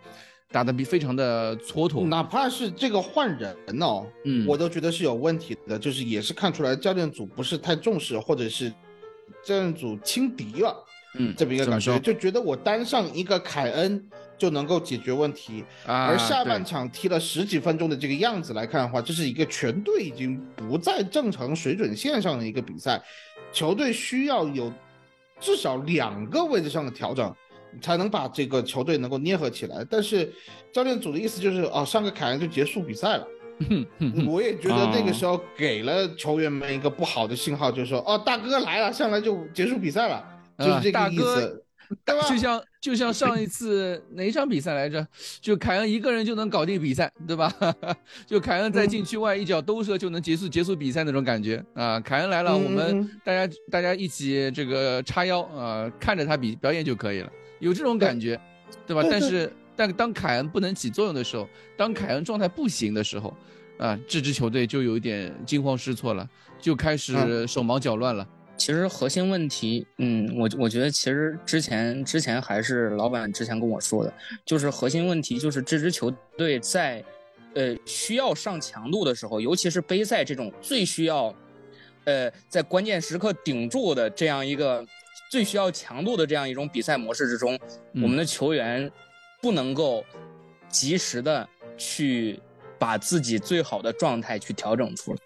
[0.54, 2.06] 打得比非常的蹉跎。
[2.06, 8.70] 哪怕是这个换人哦，嗯，我都觉得是有问题的，就是也是看出来教练组不是太重视，或者是
[9.42, 10.72] 教练组轻敌了，
[11.18, 14.08] 嗯，这么一个感觉，就觉得我单上一个凯恩。
[14.36, 23.00] 就能够解决问题，而下半场踢了十几分钟的这个样子来看的话，这是一个全队已经不在正常水准线上的一个比赛，
[23.52, 24.70] 球队需要有
[25.38, 27.32] 至少两个位置上的调整，
[27.80, 29.84] 才能把这个球队能够捏合起来。
[29.88, 30.32] 但是
[30.72, 33.26] 教练组的意思就是，哦，上个凯恩就结束比赛了。
[34.26, 40.24] 我也觉得那个时候给了球员们一个不好的信号，就是说，哦，大哥来了，上来就结束比赛了，
[40.58, 41.60] 就是这个意思。
[42.28, 45.06] 就像就像上一次哪一场比赛来着？
[45.40, 47.52] 就凯恩一个人就能搞定比赛，对吧？
[48.26, 52.00] 就凯恩在禁区外一脚兜射就能结束结束比赛那种感觉啊！
[52.00, 57.30] 凯恩来了，我们大家大家一起这个叉腰啊，看着他比表演就可以了，
[57.64, 58.38] 有这种感觉，
[58.86, 59.02] 对吧？
[59.10, 63.34] 但是但当凯恩不能起作用的时候，当凯恩状态不行的时候，
[63.78, 66.28] 啊，这支球队就有一点惊慌失措了，
[66.60, 68.26] 就开始手忙脚乱了。
[68.56, 77.02] 其实核心问题，嗯，我我觉得其实之前之前还是老板之前跟我说的，就是核心问题就是这支球队在，
[77.54, 81.34] 呃，需要上强度的时候，尤其是杯赛这种最需要，
[82.04, 84.86] 呃，在关键时刻顶住的这样一个
[85.34, 87.58] 最需要强度的这样一种比赛模式之中，
[87.94, 88.88] 我们的球员
[89.42, 90.04] 不能够
[90.68, 92.38] 及时的去
[92.78, 95.18] 把自己最好的状态去调整出来，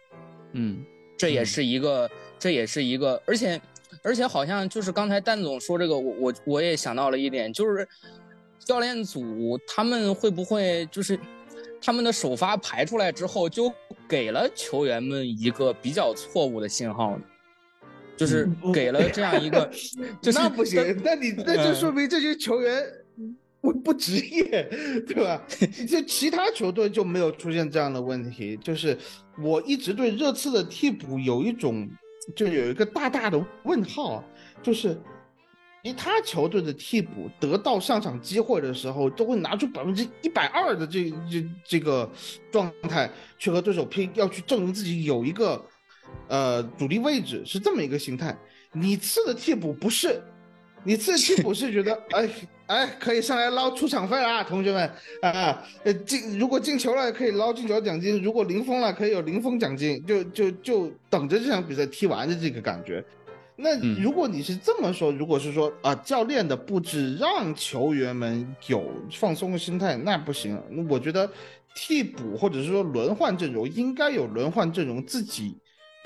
[0.52, 0.82] 嗯，
[1.18, 2.10] 这也是一个。
[2.38, 3.60] 这也是一个，而且，
[4.00, 7.86] 而且好像就是刚才蛋总说这个，我我我也想到了一点，就是
[8.60, 11.18] 教练组他们会不会就是
[11.82, 13.70] 他们的首发排出来之后，就
[14.08, 17.22] 给了球员们一个比较错误的信号呢？
[18.18, 19.70] 就是给了这样一个，
[20.20, 22.82] 就是那不行，那你那就说明这些球员
[23.62, 24.68] 不不职业，
[25.06, 25.42] 对吧？
[25.88, 28.98] 就其他球队就没有出现这样的问题，就是
[29.42, 31.88] 我一直对热刺的替补有一种。
[32.36, 34.22] 就有一个大大的问号，
[34.62, 35.00] 就是
[35.82, 42.06] 其他球队的替补得到上场机会的时候，都会拿出百分之一百二的这这这个
[42.52, 45.64] 状态去和对手拼，要去证明自己有一个
[46.28, 48.36] 呃主力位置，是这么一个心态。
[48.72, 50.20] 你次的替补不是，
[50.84, 52.28] 你次替补是觉得 哎。
[52.68, 54.86] 哎，可以上来捞出场费啊，同学们
[55.22, 55.58] 啊！
[55.84, 63.02] 呃，进如果进球了可以捞进球奖金，如果零封了可以有零封奖金，就就就等着这场比赛踢完的这个感觉。
[63.56, 70.60] 那嗯如果你是这么说，如果是说啊，教练的布置让球员们有放松的心态，那不行。
[70.90, 71.26] 我觉得
[71.74, 75.56] 替补或者是说轮换阵容应该有轮换阵容自己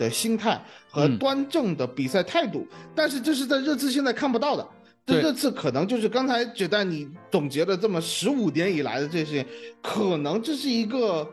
[0.02, 4.66] 的心态和嗯端正的比赛态度，但是这是在热刺现在看不到的。
[5.04, 9.44] 这对热刺可能就是刚才觉得你总结了这么十五年以来的这些，
[9.82, 11.28] 可能这是一个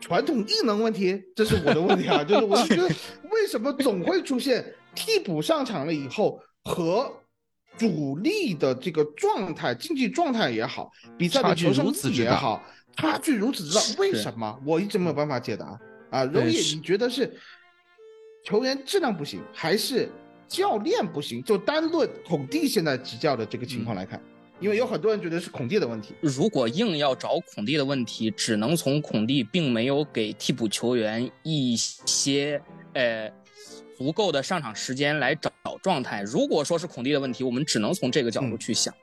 [0.00, 2.84] 传统异能问题，这是我的问题啊，就是我觉得
[3.30, 7.12] 为什么总会出现替补上场了以后和
[7.76, 12.62] 主力的这个状态、竞技状态也好，比赛的求胜力也好，
[12.96, 14.58] 差距如此之大，为什么？
[14.64, 15.78] 我一直没有办法解答
[16.08, 16.24] 啊。
[16.24, 17.36] 柔野，你觉得是
[18.44, 20.06] 球员质量不行，还是
[20.46, 21.42] 教练不行？
[21.42, 24.22] 就单论孔蒂现在执教的这个情况来看，
[24.60, 26.14] 因为有很多人觉得是孔蒂的问题。
[26.20, 32.60] 如果硬要找孔蒂的问题，只能从孔蒂并没有给替补球员一些
[32.92, 33.32] 呃
[33.96, 35.50] 足够的上场时间来找
[35.82, 36.22] 状态。
[36.22, 38.94] 如果说是孔蒂的问题，我们只能从这个角度嗯去想。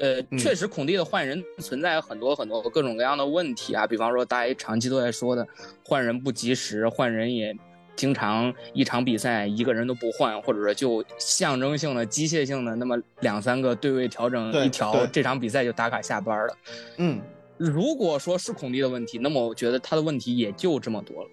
[0.00, 5.46] 呃，嗯确实，孔蒂的换人存在很多很多各种各样的问题啊，比方说大家长期都在说的
[5.84, 7.54] 换人不及时，换人也
[7.96, 16.56] 经常一场比赛一个人都不换，或者说就象征性的、机械性的那么两三个对位调整一调，这场比赛就打卡下班了。
[16.96, 17.20] 嗯，
[17.58, 21.30] 如果说是孔蒂的问题，那么我觉得他的问题也就这么多了。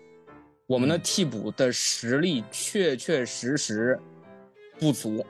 [0.66, 3.98] 我们的替补的实力确确实实
[4.78, 5.26] 不足，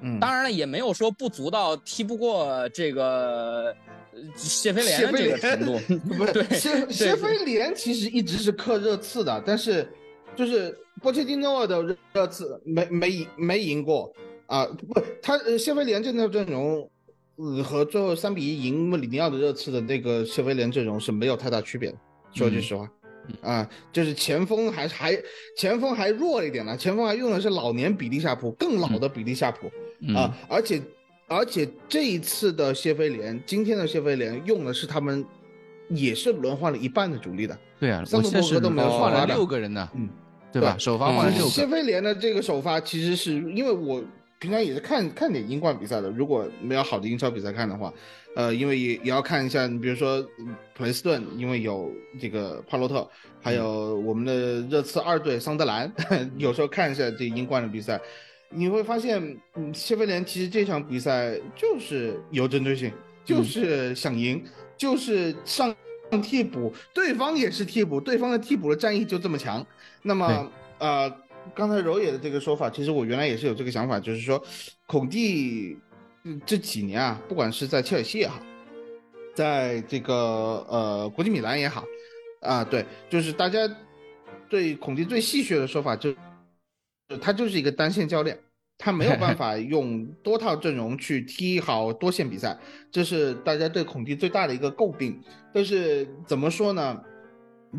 [0.00, 3.76] 嗯，当然了，也没有说不足到踢不过这个
[4.14, 5.78] 呃谢菲联的这个程度。
[6.16, 9.86] 不是对谢对谢菲联其实一直是克热刺的，但是
[10.38, 14.12] 就是波切蒂诺的热热刺没没赢没赢过
[14.46, 16.88] 啊，不，他呃谢菲联这套阵容。
[17.40, 21.96] 呃，和最后三比一赢穆里尼奥的热刺的那个谢菲联阵容是没有太大区别的，
[22.34, 22.90] 说句实话，
[23.40, 25.16] 啊，就是前锋还还
[25.56, 29.70] 前锋还弱了一点呢，前锋还用的是老年比利夏普，更老的比利夏普，
[30.00, 30.82] 嗯啊，而且
[31.28, 35.24] 而且这一次的谢菲联，今天的谢菲联用的是他们
[35.88, 40.08] 也是轮换了一半的主力的，对啊，桑我现在是德伯格都没有换了六个人呢，嗯，
[40.60, 40.76] 对吧？
[40.78, 44.02] 首发换了嗯六个，谢菲联的这个首发其实是因为我
[44.38, 47.92] 平常也是看看点英冠比赛的，如果没有好的英超比赛看的话，
[48.36, 51.90] 呃，因为也也要看一下，你比如说嗯普雷斯顿，因为有
[52.20, 53.08] 这个帕洛特，
[53.42, 55.92] 还有我们的热刺二队桑德兰，
[56.38, 58.00] 有时候看一下这英冠的比赛，
[58.50, 59.20] 你会发现，
[59.56, 62.92] 嗯，谢菲联其实这场比赛就是有针对性，
[63.24, 64.40] 就是想赢，
[64.76, 65.74] 就是上
[66.22, 69.64] 替补，对方也是替补，对方的替补的战役就这么强。
[70.02, 71.10] 那么，呃，
[71.54, 74.42] 刚才柔野的这个说法，其实我原来也是有这个想法，就是说，
[74.86, 75.76] 孔蒂
[76.24, 78.40] 嗯这几年啊，不管是在切尔西也好，
[79.34, 80.14] 在这个
[80.68, 81.84] 呃国际米兰也好，
[82.40, 83.68] 啊，对，就是大家
[84.48, 86.14] 对孔蒂最戏谑的说法就，
[87.20, 88.38] 他就是一个单线教练。
[88.78, 92.56] 他没有办法用多套阵容去踢好多线比赛，
[92.92, 95.20] 这是大家对孔蒂最大的一个诟病。
[95.52, 97.02] 但是怎么说呢？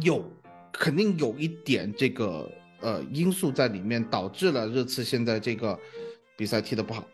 [0.02, 0.30] 有
[0.74, 5.80] 肯定有一点这个呃因素在里面，导致了热刺现在这个
[6.36, 7.08] 比赛踢得不好。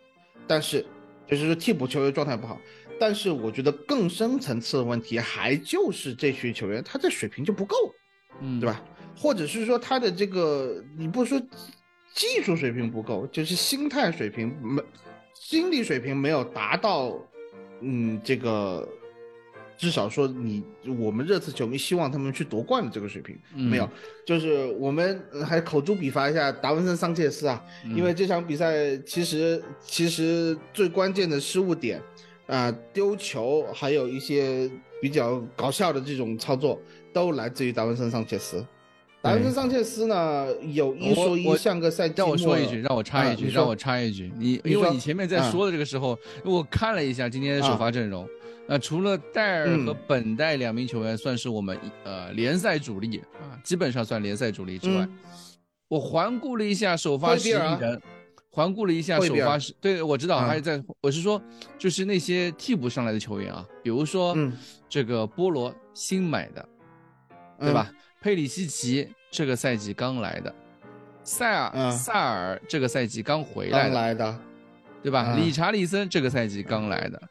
[0.47, 0.83] 但是
[1.27, 2.59] 就是说替补球员状态不好。
[2.99, 7.75] 但是我觉得更深层次的问题还就是这群球员他的水平就不够，
[8.41, 8.83] 嗯，对吧？
[9.15, 11.39] 或者是说他的这个你不说。
[12.15, 14.81] 技术水平不够，就是心态水平没，
[15.33, 17.13] 心理水平没有达到，
[17.81, 18.87] 嗯，这个
[19.77, 20.63] 至少说你
[20.97, 23.69] 我们热刺球迷希望他们去夺冠的这个水平、嗯。
[23.69, 23.89] 没有，
[24.25, 27.93] 就是我们还口诛笔伐一下达文森桑切斯啊，嗯。
[27.97, 32.01] 因为这场比赛其实其实最关键的失误点
[32.47, 36.79] 啊、丢球，还有一些比较搞笑的这种操作，
[37.11, 38.65] 都来自于达文森桑切斯。
[39.25, 48.27] 达文森桑切斯呢，有一说一，我我上个赛季让我说一句，让我插一句，啊让我插一句，你因为你前面在啊说的这个时候，我看了一下今天的首发阵容，
[48.67, 55.17] 那除了戴尔和嗯本代两名球员算是我们呃联赛主力啊，基本上算联赛主力之外嗯，
[55.87, 57.99] 我环顾了一下首发十一人，
[58.51, 60.45] 环顾了一下首发十，对我知道啊。
[60.45, 61.41] 还在，我是说
[61.79, 64.53] 就是那些替补上来的球员啊，比如说嗯。
[64.87, 66.69] 这个波罗新买的，
[67.59, 67.91] 对吧？
[68.25, 70.51] 佩里西奇这个赛季刚来的，
[71.23, 73.71] 塞尔、嗯萨尔这个赛季刚回嗯？
[73.71, 74.39] 来的，刚来的，
[75.03, 75.31] 对吧？
[75.35, 77.21] 嗯理查利森这个赛季刚来的，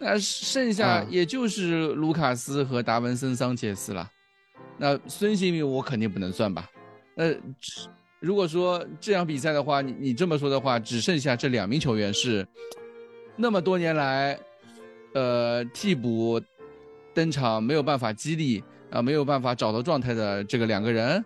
[0.00, 4.10] 那剩下嗯也就是卢卡斯和达文森桑切斯了。
[4.76, 6.68] 那孙兴民我肯定不能算吧？
[7.14, 7.26] 那
[8.18, 12.44] 如果说这场比赛的话，你你这么说的话，只剩下这两名球员是
[13.36, 14.36] 那么多年来，
[15.14, 16.42] 呃，替补
[17.14, 21.24] 登场没有办法激励啊、没有办法找到状态的这个两个人，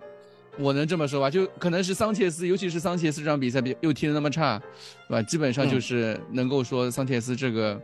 [0.59, 1.31] 我能这么说吧？
[1.31, 4.61] 就可能是桑切斯，尤其是桑切斯这场比赛比又踢的那么差，
[5.09, 5.23] 对吧？
[5.23, 7.81] 基本上就是能够说桑切斯这个。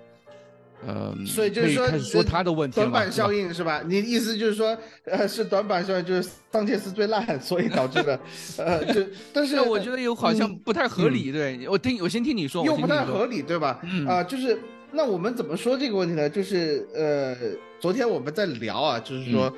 [0.87, 3.83] 呃，所以就是说，开始说他的问题短板效应是吧？
[3.87, 4.75] 你意思就是说，
[5.05, 8.19] 呃，是短板效应，就是桑切斯最烂，所以导致的，
[8.57, 11.31] 呃，就但是我觉得又好像不太合理。
[11.31, 13.79] 对我听，我先听你说，又不太合理，对吧？
[14.09, 14.59] 啊，就是
[14.93, 16.29] 那我们怎么说这个问题呢？
[16.29, 17.37] 就是呃，
[17.79, 19.53] 昨天我们在聊啊，就是说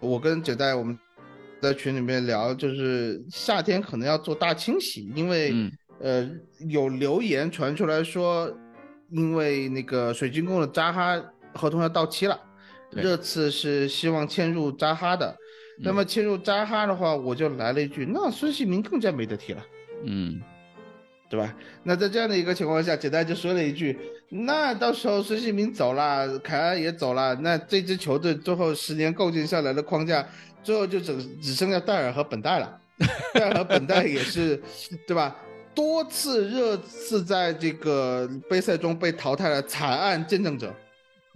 [0.00, 0.98] 我跟九代我们
[1.60, 5.54] 在群里面聊，就是夏天可能要做大清洗，因为
[6.00, 6.30] 呃
[6.68, 8.52] 有留言传出来说。
[9.10, 11.22] 因为那个水晶宫的扎哈
[11.52, 12.40] 合同要到期了，
[12.90, 15.36] 热刺是希望签入扎哈的，
[15.78, 19.64] 那么签入扎哈的话，我就来了一句，那孙兴民更加没得踢了，
[20.04, 20.40] 嗯，
[21.34, 21.52] 对吧？
[21.82, 30.24] 那在这样的一个情况下，简单就说了一句，那到时候孙兴民走了，凯恩也走了，那这支球队最后十年构建下来的框架，
[30.62, 32.80] 最后就只只剩下戴尔和本代了，
[33.34, 34.62] 戴尔和本代也是，
[35.08, 35.36] 对吧？
[35.74, 40.72] 多次热刺在这个杯赛中被淘汰的惨案见证者，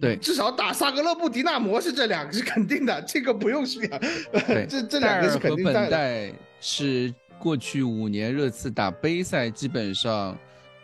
[0.00, 3.82] 对，至少打萨格勒布迪纳摩是这两个是肯定的，这个不用说，
[4.70, 5.72] 这这两个是肯定的。
[5.72, 10.36] 本代是过去五年热刺打杯赛基本上，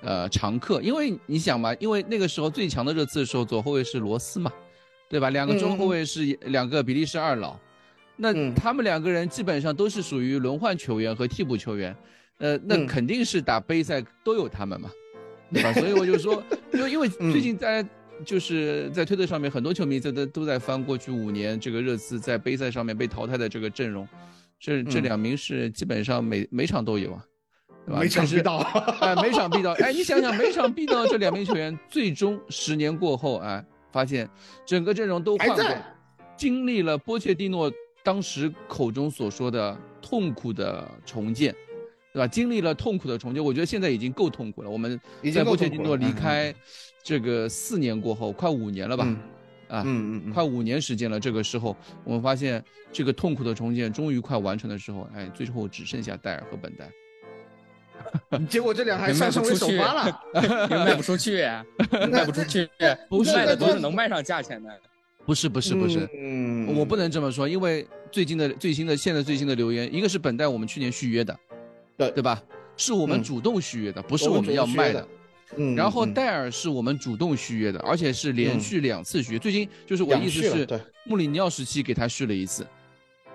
[0.03, 4.53] 呃，常客，因为你想嘛，因为那个时候最强的热刺的时候，左后卫是罗斯嘛，
[5.09, 5.31] 对吧？
[5.31, 7.59] 两个中后卫是两个比利时二老，
[8.17, 11.95] 那他们两个人基本上都是属于轮换球员和替补球员。
[12.39, 14.91] 呃，那肯定是打杯赛都有他们嘛，
[15.53, 15.73] 对吧？
[15.79, 16.43] 所以我就说，
[16.73, 17.87] 因为因为最近在
[18.25, 24.07] 就是在推特上面，很多球迷在都都在翻过去五年这个热刺在杯赛上面被淘汰的这个阵容，
[24.65, 27.23] 这这两名是基本上每每场都有啊，
[27.85, 28.01] 对吧？
[28.01, 28.57] 每场必到，
[29.01, 33.63] 哎，每场必到，哎，你想想，每场必到这两名球员，最终十年过后，哎，
[33.93, 34.27] 发现
[34.65, 35.65] 整个阵容都换过，
[36.35, 37.71] 经历了波切蒂诺
[38.03, 41.55] 当时口中所说的痛苦的重建。
[42.15, 42.29] 对吧？
[42.29, 44.71] 经历了痛苦的重建，我觉得现在已经够痛苦了。
[44.71, 44.99] 我们
[45.35, 46.55] 在波切蒂诺离开
[47.03, 49.05] 这个四年过后，快五年了吧？
[49.75, 51.19] 啊，嗯嗯，快五年时间了。
[51.19, 52.63] 这个时候，我们发现
[52.93, 56.89] 这个痛苦的重建终于快完成的时候，哎，最后只剩下戴尔和本代。
[58.49, 60.21] 结果这两台上升为首发了，
[60.71, 61.43] 卖不出去，
[62.11, 62.69] 卖不出去，
[63.09, 64.71] 不是卖的都是能卖上价钱的。
[65.27, 71.35] 不是不是不是，嗯，我不能这么说，因为最近的最新的现在最新的留言，一个是本代我们去年续约的。
[71.97, 72.43] 对对吧？
[72.77, 75.07] 是我们主动续约的，不是我们要卖的。
[75.57, 75.75] 嗯。
[75.75, 79.39] 然后戴尔是我们主动续约的，而且是连续两次续约。
[79.39, 82.67] 最近就是我意思是，穆里尼奥时期给他续了一次，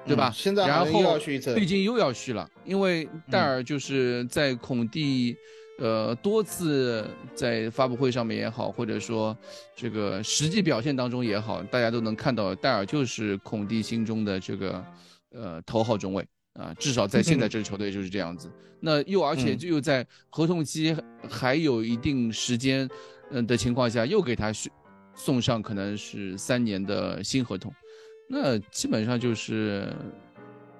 [0.05, 0.31] 对吧？
[0.33, 1.53] 现在然后续一次。
[1.53, 5.35] 最近又要续了，因为戴尔就是在孔蒂，
[5.77, 9.37] 呃，多次在发布会上面也好，或者说
[9.75, 14.83] 这个实际表现当中也好，大家都能看到戴尔就是孔蒂心中的这个
[15.31, 16.25] 呃头号中卫。
[16.53, 18.51] 啊，至少在现在这支球队就是这样子。
[18.81, 20.95] 那又而且就又在合同期
[21.29, 22.89] 还有一定时间，
[23.29, 24.51] 嗯的情况下，又给他
[25.15, 27.73] 送上可能是三年的新合同，
[28.29, 29.93] 那基本上就是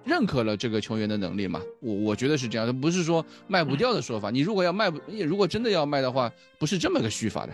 [0.06, 1.62] 认可了这个球员的能力嘛。
[1.82, 4.32] 我我觉得是这样的，不是说卖不掉的说法。
[4.32, 7.54] 你如果要卖不，如果真的要卖的话，不是这么个续法的，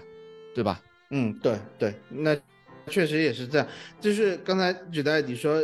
[0.53, 0.79] 对吧？
[1.09, 2.35] 嗯，对对，那
[2.87, 3.67] 确实也是这样。
[3.99, 5.59] 就是刚才举的你说。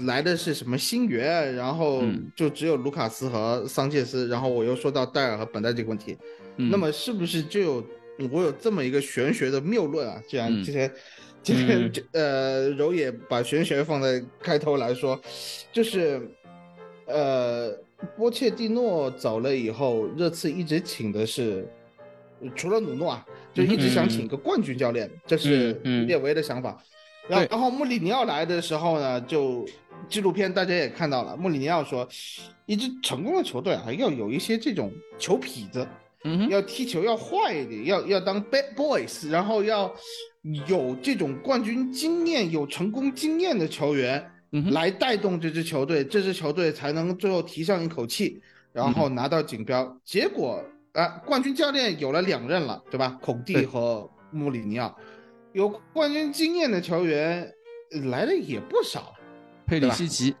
[0.00, 1.54] 来的是什么新援？
[1.54, 2.02] 然后
[2.36, 6.16] 就只有卢卡斯和桑切斯，然后我又说到戴尔和本代这个问题，
[6.56, 7.84] 那么是不是就有
[8.30, 10.22] 我有这么一个玄学的谬论啊？
[10.28, 10.92] 既然今天
[11.42, 15.18] 今天呃柔也把玄学放在开头来说，
[15.72, 16.20] 就是
[17.06, 17.72] 呃
[18.16, 21.66] 波切蒂诺走了以后，热刺一直请的是
[22.54, 25.72] 除了努诺啊，就一直想请个冠军教练，这是
[26.06, 26.76] 列维的想法。
[27.28, 29.64] 然后，然后穆里尼奥来的时候呢，就
[30.08, 32.06] 纪录片大家也看到了，穆里尼奥说，
[32.66, 35.86] 一支成功的球队啊，要有一些这种球痞子，
[36.24, 39.92] 嗯，要踢球要坏一点，要要当 bad boys，然后要
[40.66, 44.28] 有这种冠军经验、有成功经验的球员
[44.72, 48.42] 来带动这支球队，这支球队才能最后提上一口气，
[48.72, 49.96] 然后拿到锦标。
[50.04, 50.62] 结果
[50.92, 53.16] 啊，冠军教练有了两任了，对吧？
[53.22, 54.94] 孔蒂和穆里尼奥。
[55.52, 57.52] 有冠军经验的球员
[58.10, 59.14] 来的也不少，
[59.66, 60.34] 佩里西奇，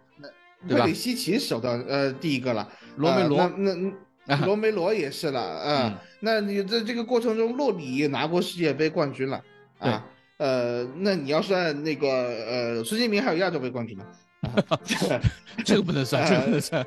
[0.68, 3.74] 佩里西奇守到呃第一个了，罗梅罗，那
[4.26, 6.00] 那 罗梅罗也是了啊。
[6.20, 9.42] 那你在这个过程中，洛里也拿过世界杯冠军了
[9.78, 10.04] 啊。
[10.38, 14.06] 呃，那你要算那个呃，孙兴民还有亚洲杯冠军呢，
[15.64, 16.86] 这个不能算，这个不能算。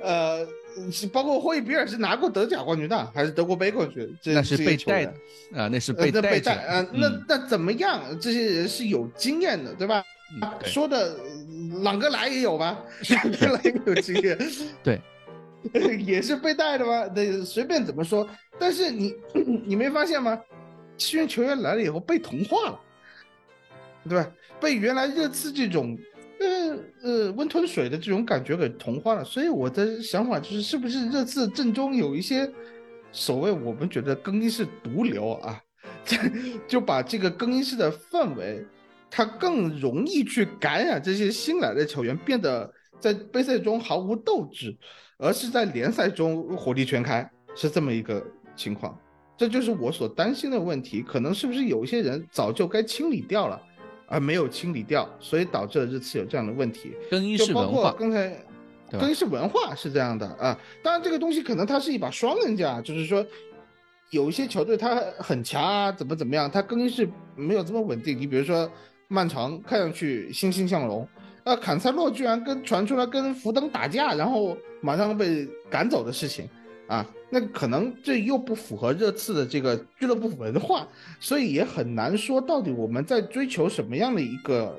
[0.00, 0.46] 呃。
[0.90, 4.16] 是包括霍伊比尔是拿过德甲冠军的，还是德国杯冠军？
[4.24, 5.14] 那是被带的
[5.54, 6.86] 啊，那是被带啊。
[6.92, 8.02] 那那怎么样？
[8.20, 10.04] 这些人是有经验的，对吧？
[10.64, 11.16] 说的
[11.82, 12.78] 朗格莱也有吧？
[13.10, 14.38] 朗格莱也有经验，
[14.84, 15.00] 对，
[16.04, 17.08] 也是被带的吧？
[17.08, 19.14] 对，随便怎么说，但是你
[19.64, 20.38] 你没发现吗？
[20.96, 22.80] 七员球员来了以后被同化了，
[24.08, 24.30] 对吧？
[24.60, 25.96] 被原来热刺这种
[26.40, 29.24] 呃呃温吞水的这种感觉给同化了。
[29.24, 32.50] 所以我的想法就是，是不是热刺阵中有一些
[33.12, 35.60] 所谓我们觉得更衣室毒瘤啊？
[36.04, 36.16] 这
[36.68, 38.64] 就把这个更衣室的氛围，
[39.10, 42.70] 它更容易去感染这些新来的球员，变得
[43.00, 44.76] 在杯赛中毫无斗志，
[45.18, 48.24] 而是在联赛中火力全开，是这么一个
[48.54, 48.98] 情况。
[49.36, 53.60] 这就是我所担心的问题，可能是不是有一些人早就该清理掉了，
[54.08, 56.94] 而没有清理掉，所以导致了这次有这样的问题。
[57.10, 58.36] 更衣室文化，刚才
[58.92, 60.58] 更衣室文化是这样的啊。
[60.82, 63.24] 当然，这个东西可能它是一把双刃剑，就是说。
[64.10, 67.06] 有一些球队他很强啊，怎么怎么样，他更衣室
[67.36, 68.18] 没有这么稳定。
[68.18, 68.66] 你比如说
[69.06, 71.06] 曼城，看上去欣欣向荣，
[71.44, 76.48] 那坎塞洛居然跟传出来跟福登打架，然后马上被赶走的事情，
[76.88, 80.88] 啊，那可能这又不符合热刺的这个俱乐部文化，
[81.20, 84.76] 所以也很难说到底我们在追求什么样的一个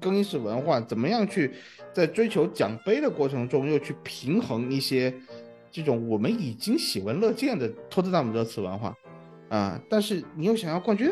[0.00, 1.52] 更衣室文化，怎么样去
[1.92, 5.12] 在追求奖杯的过程中又去平衡一些。
[5.74, 8.94] 这种我们已经喜闻乐见的托特纳姆热刺文化，
[9.48, 11.10] 啊，但是你又想要冠军，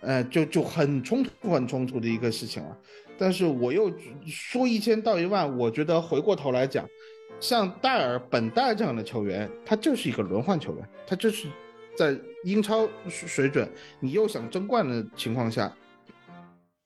[0.00, 2.76] 呃，就就很冲突、很冲突的一个事情了。
[3.16, 3.88] 但是我又
[4.26, 6.84] 说一千道一万，我觉得回过头来讲，
[7.40, 11.48] 像戴尔本戴这样的球员，他就是一个轮换球员，他就是
[11.96, 13.68] 在英超水准，
[13.98, 15.74] 你又想争冠的情况下，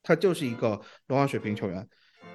[0.03, 1.87] 他就是一个轮换水平球员。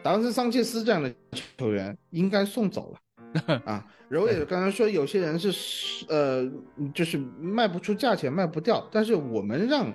[0.04, 1.14] 达文森桑切斯这样的
[1.58, 3.00] 球员应该送走了。
[3.66, 6.50] 啊，柔也刚才说有些人是呃，
[6.96, 8.88] 就是卖不出价钱，卖不掉。
[8.92, 9.94] 但是我们让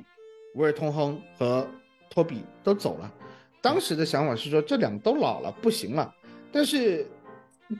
[0.54, 1.66] 维尔通亨和
[2.10, 3.12] 托比都走了，
[3.60, 6.14] 当时的想法是说这两都老了，不行了。
[6.52, 7.04] 但是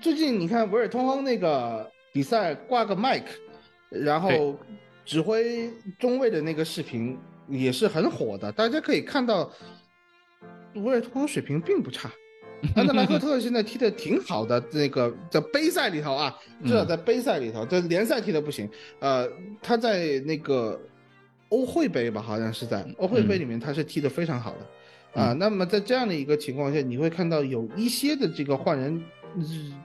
[0.00, 3.26] 最近你看维尔通亨那个比赛挂个麦克，
[3.90, 4.58] 然后
[5.04, 7.18] 指挥中卫的那个视频
[7.48, 9.50] 也是很火的，大家可以看到
[10.74, 12.10] 维尔通亨水平并不差。
[12.74, 18.66] 安德莱赫特现在踢的挺好的，那个在杯赛里头啊，至少在杯赛里头，在联赛踢的不行。
[19.00, 19.28] 呃，
[19.60, 20.80] 他在那个
[21.50, 25.20] 欧会杯吧，好像是在欧会杯里面，他是踢的非常好的。
[25.20, 28.98] 啊，那么在这样的一个情况下，你会看到有一些的这个换人，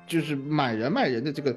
[0.07, 1.51] 就是买人卖人的这个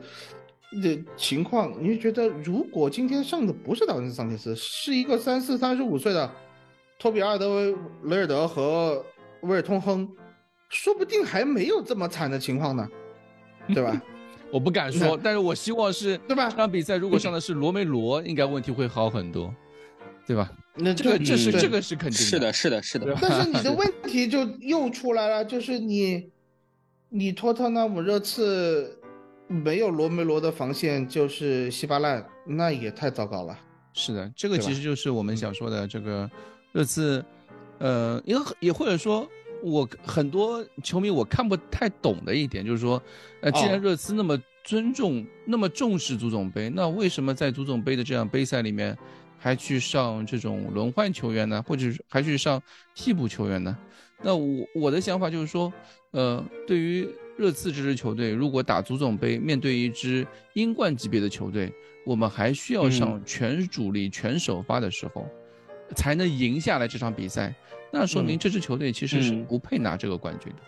[0.83, 6.31] 的情况，你就觉得如果今天上的不是达文斯桑切斯，是一个三四三十五岁的
[6.99, 9.05] 托比阿德维雷尔德和
[9.43, 10.09] 威尔通亨。
[10.75, 12.89] 说不定还没有这么惨的情况呢，
[13.75, 14.01] 对吧？
[14.51, 16.49] 我不敢说，但是我希望是，对吧？
[16.49, 19.55] 这场比赛如果上的是罗梅罗，应该问题会好很多，
[20.27, 20.51] 对吧？
[20.75, 23.15] 那这个这是这个是肯定是的，是的，是的。
[23.21, 26.31] 但是你的 问题就又出来了，就是你，
[27.15, 28.99] 你托特纳姆热刺
[29.47, 33.59] 没有罗梅罗的防线就是稀巴烂，那也太糟糕了。
[33.93, 36.31] 是的，这个其实就是我们想说的这个
[36.73, 37.23] 热刺，
[37.79, 39.29] 呃，也也或者说。
[39.65, 43.01] 我很多球迷我看不太懂的一点就是说，
[43.43, 48.99] 呃，既然热刺那么尊重、那么重视足总杯，那为什么在足总杯的这样杯赛里面
[49.39, 51.63] 还去上这种轮换球员呢？
[51.63, 52.61] 或者是还去上
[52.93, 53.79] 替补球员呢？
[54.21, 55.73] 那我我的想法就是说，
[56.13, 61.73] 呃，对于热刺这支球队，如果打足总杯面对一支英冠级别的球队，
[62.05, 65.27] 我们还需要上全主力、全首发的时候，
[65.97, 67.55] 才能赢下来这场比赛。
[67.91, 70.59] 那说明这支球队其实是不配拿这个冠军的，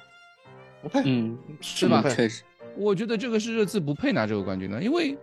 [0.82, 2.02] 不配，嗯，是吧？
[2.08, 2.42] 确实，
[2.76, 5.16] 我觉得这个是热刺不配拿这个冠军的，因为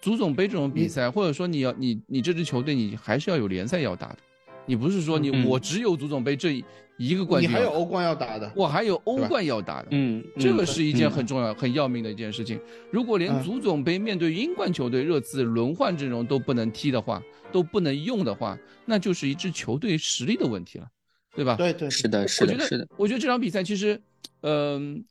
[0.00, 4.18] 足总杯这种比赛，或者说你要你你这支球队你还是要有联赛要打的，
[4.64, 6.64] 你不是说你我只有足总杯这
[6.96, 12.60] 一个冠军，你还有欧冠要打的，我还有欧冠要打的，嗯，这个是一件很重要、很要命的一件事情。
[12.90, 17.22] 如果连足总杯面对英冠球队热刺轮换阵容都不能踢的话，
[17.52, 20.86] 都不能用的话，那就是一支球队实力的问题了。
[21.34, 21.54] 对吧？
[21.56, 22.88] 对对，是的，是的，是的。
[22.96, 24.00] 我觉得这场比赛其实，
[24.40, 25.04] 嗯，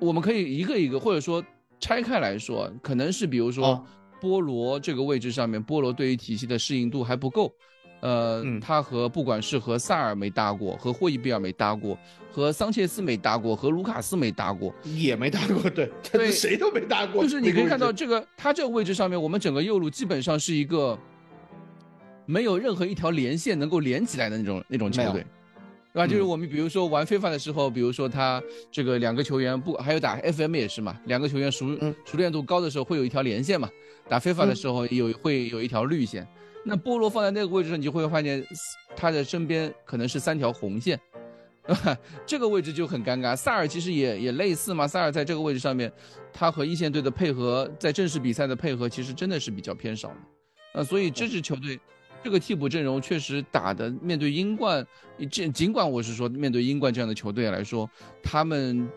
[0.00, 1.40] 我们可以一个一个，或者说
[1.78, 3.86] 拆开来说，可能是比如说
[4.20, 7.54] 波罗这个位置上面，波罗对于体系的适应度还不够。
[8.00, 11.98] 呃，他和不管是和萨尔没搭过，和霍伊比尔没搭过，
[12.30, 15.68] 和桑切斯没搭过，和卢卡斯没搭过，也没搭过。
[15.70, 17.22] 对， 对，谁都没搭过。
[17.22, 20.96] 就是你可以看到这个，他这个位置上面，我们整个右路基本上是一个
[22.24, 25.26] 没有任何一条连线能够连起来的那种那种球队。
[25.98, 26.06] 对吧？
[26.06, 28.40] 就是我们比如说玩非法的时候，比如说他
[28.70, 33.68] 这个两个球员不，还有打 FM 也是嘛，两个球员熟熟练度高的时候会有一条连线嘛，
[34.08, 36.26] 打非法的时候有会有一条绿线。
[36.64, 38.44] 那波罗放在那个位置上，你就会发现
[38.94, 41.00] 他的身边可能是三条红线，
[42.26, 43.34] 这个位置就很尴尬。
[43.34, 45.90] 萨尔其实也也类似嘛，萨尔在这个位置上面，
[46.32, 50.16] 他和一线队的配合，在正式比赛的配合，其实真的是比较偏少的。
[50.74, 51.78] 呃，所以这支球队，
[52.22, 54.86] 这个替补阵容确实打的面对英冠，
[55.30, 57.88] 尽尽管我是说面对英冠这样的球队来说，
[58.22, 58.88] 他们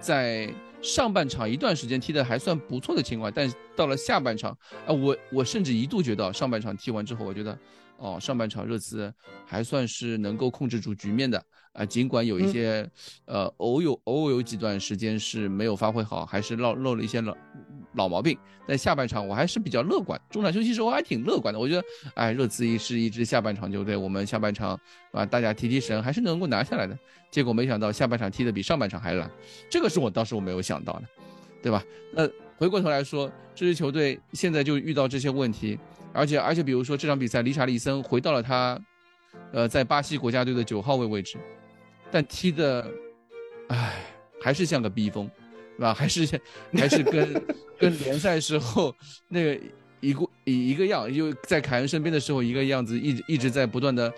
[0.00, 0.52] 在
[0.82, 4.50] 上半场一段时间踢的还算不错的情况，但到了下半场，
[4.86, 7.58] 啊，我我甚至一度觉得上半场踢完之后，我觉得。
[7.98, 9.12] 哦，上半场热刺
[9.46, 11.42] 还算是能够控制住局面的
[11.72, 12.88] 啊，尽管有一些，
[13.24, 17.36] 呃，偶有偶有几段时间是没有发挥好，还是漏漏了一些老
[17.94, 18.36] 老毛病。
[18.68, 21.60] 但下半场我还是比较乐观，中场休息时候还挺乐观的。
[21.60, 21.84] 我觉得，
[22.14, 24.78] 哎，热刺一是一支下半场球队，我们下半场
[25.12, 26.98] 啊，大家提提神，还是能够拿下来的。
[27.30, 29.30] 结果没想到下半场踢的比上半场还烂，
[29.70, 31.04] 这个是我当时我没有想到的，
[31.62, 31.82] 对吧？
[32.12, 35.78] 那回过头来说，这支球队现在就遇到这些问题。
[36.16, 38.80] 而且而且，比如说这场比赛，理查利森回到了他，
[39.52, 41.36] 呃，在巴西国家队的九号位位置，
[42.10, 42.90] 但踢的，
[43.68, 44.02] 唉，
[44.40, 45.30] 还是像个逼疯，
[45.76, 45.92] 是吧？
[45.92, 46.40] 还是
[46.72, 47.42] 还是跟
[47.78, 48.94] 跟联赛时候
[49.28, 49.60] 那个
[50.00, 54.12] 一个一一个样，就在凯恩身边的时候一个样子，一直一直在不断的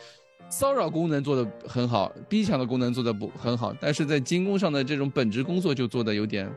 [0.49, 6.49] 骚扰功能做的很好，逼抢的功能做的不很好，但是在进攻上的这种本职工作就做的有点，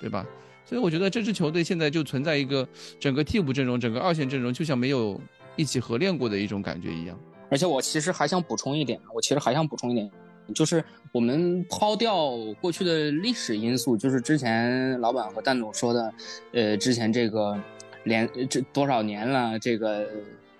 [0.00, 0.26] 对吧？
[0.68, 2.68] 所以我觉得这支球队现在就存在一个
[3.00, 5.18] 整个替补阵容、整个二线阵容就像没有
[5.56, 7.18] 一起合练过的一种感觉一样。
[7.50, 10.10] 而且我其实还想补充一点，我其实还想补充一点，
[10.54, 16.14] 就是我们抛掉过去的历史因素，就是之前老板和蛋总说的，
[16.52, 17.58] 呃，之前这个
[18.04, 20.06] 连这多少年了，这个。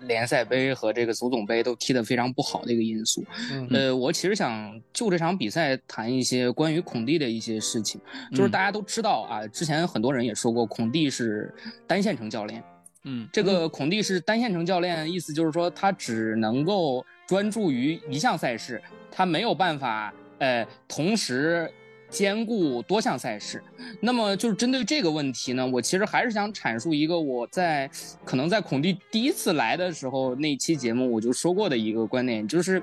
[0.01, 3.23] 联赛杯和这个足总杯都踢得非常不好的一个因素，
[3.69, 7.99] 呃，我其实想就这场比赛谈一些关于孔蒂的一些事情。
[8.31, 11.53] 就是大家都知道啊，之前很多人也说过，孔蒂是
[11.85, 12.63] 单线程教练。
[13.03, 18.81] 嗯，这个孔蒂是单线程教练，意思就是说他只能够专注于一项赛事，
[19.11, 21.71] 他没有办法呃同时。
[22.09, 23.63] 兼顾多项赛事，
[24.01, 27.89] 那么就是针对这个问题呢，我其实还是想阐述一个我在
[28.25, 32.81] 可能在孔蒂第一次来的时候那期节目我就说过的一个观点，就是，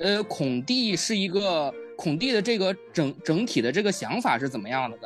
[0.00, 4.98] 呃，孔蒂是一个孔蒂的这个整整体的这个想法是怎么样的？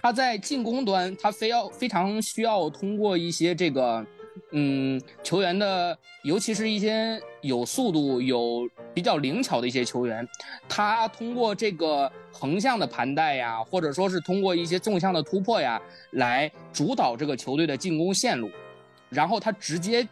[0.00, 4.06] 他在进攻端，他非要非常需要通过一些这个。
[4.52, 10.26] 嗯，球员的，尤其是一些有速度、有比较灵巧的一些球员，
[10.68, 15.80] 他通过这个横向的盘带呀，或者说是通过一些纵向的突破呀，
[16.12, 18.50] 来主导这个球队的进攻线路，
[19.10, 20.06] 然后他直接，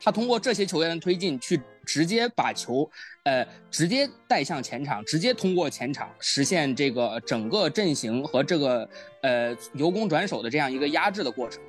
[0.00, 2.88] 他通过这些球员的推进，去直接把球，
[3.24, 8.88] 呃，直接带向前场，直接通过前场实现这个整个阵型和这个
[9.22, 11.60] 呃由攻转守的这样一个压制的过程。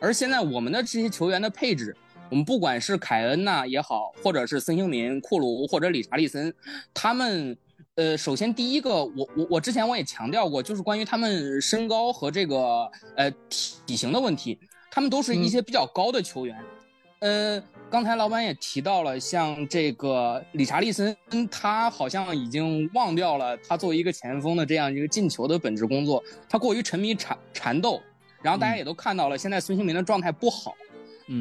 [0.00, 1.96] 而现在我们的这些球员的配置，
[2.30, 6.54] 我们不管是凯恩呐也好，或者是孙兴民、库鲁或者理查利森，
[6.94, 7.56] 他们，
[7.96, 14.58] 呃，首先第一个，我我我之前我也强调过，就是关于他们身高和这个呃体型的问题，
[14.90, 16.56] 他们都是一些比较高的球员，
[17.18, 21.16] 呃，刚才老板也提到了，像这个理查利森，
[21.50, 28.00] 他好像已经忘掉了他作为一个前锋的这样一个进球的本职工作，他过于沉迷缠缠斗。
[28.42, 30.74] 然后大家也都看到了，现在孙兴民的状态不好。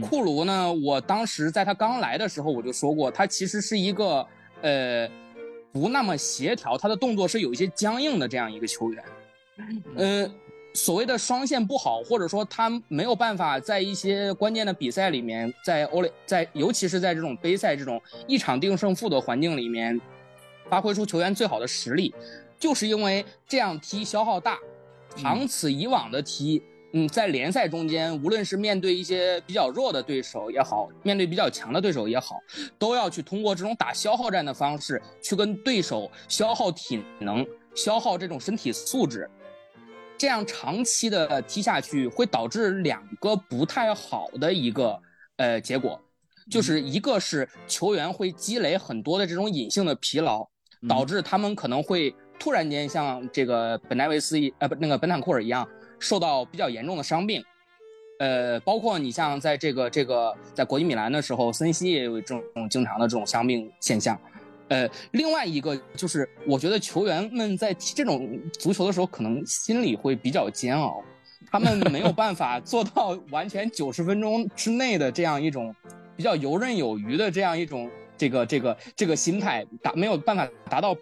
[0.02, 4.28] 库卢呢，我当时在他刚来的时候我就说过，他其实是一个
[4.62, 5.10] 呃
[5.72, 9.04] 不那么协调，他的动作是有一些僵硬的这样一个球员。
[9.96, 10.30] 呃，
[10.74, 19.98] 所谓的双线不好，或者说他没有办法在一些关键的比赛里面，在欧联，在尤其是在这种杯赛这种一场定胜负的环境里面，
[20.70, 22.14] 发挥出球员最好的实力，
[22.60, 24.60] 就是因为这样踢消耗大，
[25.16, 26.62] 长此以往的踢。
[26.62, 26.77] 嗯，
[27.12, 32.40] 在联赛中间，无论是面对一些比较弱的对手也好，面对比较强的对手也好，
[32.80, 39.30] 都要去通过这种打消耗战的方式去跟对手消耗体能、消耗这种身体素质。
[40.18, 45.00] 这样长期的踢下去，会导致两个不太好的一个
[45.36, 46.02] 呃结果，
[46.50, 50.48] 就是一个是球员会积累很多的这种隐性的疲劳，
[50.88, 55.68] 导致他们可能会突然间像这个本戴维斯一呃不那个本坦库尔一样。
[56.00, 57.44] 受到比较严重的伤病，
[58.20, 64.20] 呃，包括你像在这个这个在国际米兰的时候，森西也有这种经常的这种伤病现象，
[64.70, 71.04] 呃，另外一个就是我觉得球员们在踢这种足球的时候，可能心里会比较煎熬，
[71.52, 75.74] 他们没有办法做到 完全九十分钟之内的这样一种
[76.16, 80.96] 比较游刃有余的这样一种这个这个这个心态，达没有办法达到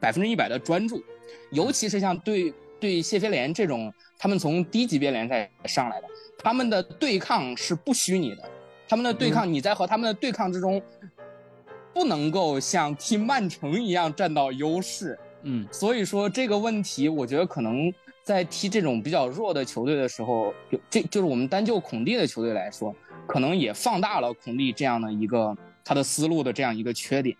[0.00, 1.02] 百分之一百的专注，
[1.50, 3.94] 尤其是像对对谢菲联这种。
[4.18, 6.06] 他们从低级别联赛上来的，
[6.38, 8.42] 他们的对抗是不虚拟的，
[8.88, 10.80] 他们的对抗，你在和他们的对抗之中，
[11.92, 15.18] 不能够像踢曼城一样占到优势。
[15.42, 22.94] 嗯，所以说这个问题，我觉得可能在踢这种比较弱的球队的时候，有这就是我们单就孔蒂的球队来说，
[23.26, 27.36] 可能也放大了孔蒂这样的一个他的思路的这样一个缺点。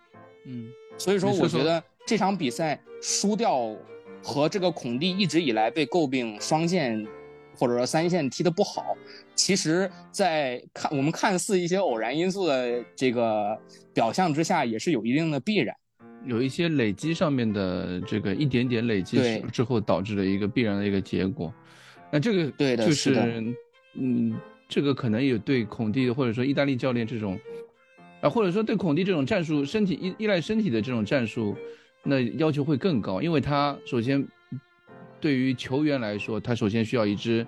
[0.47, 0.67] 嗯，
[0.99, 3.73] 所以说我觉得这场比赛输掉
[4.23, 7.07] 和这个孔蒂一直以来被诟病双线
[7.55, 8.97] 或者说三线踢得不好，
[9.35, 13.59] 其实，在看我们看似一些偶然因素的这个
[13.93, 15.75] 表象之下，也是有一定的必然。
[16.25, 21.53] 有一些累积上面的这个一点点累积对之后导致的一个必然的一个结果。
[22.13, 23.55] 那这个对的就是
[23.95, 27.39] 嗯，这个可能也对孔蒂或者说意大利教练这种
[28.21, 31.57] 啊，或者说对孔蒂这种战术身体依依赖身体的这种战术，
[32.05, 34.27] 那要求会更高，因为他首先
[35.21, 37.47] 对于球员来说，他首先需要一支。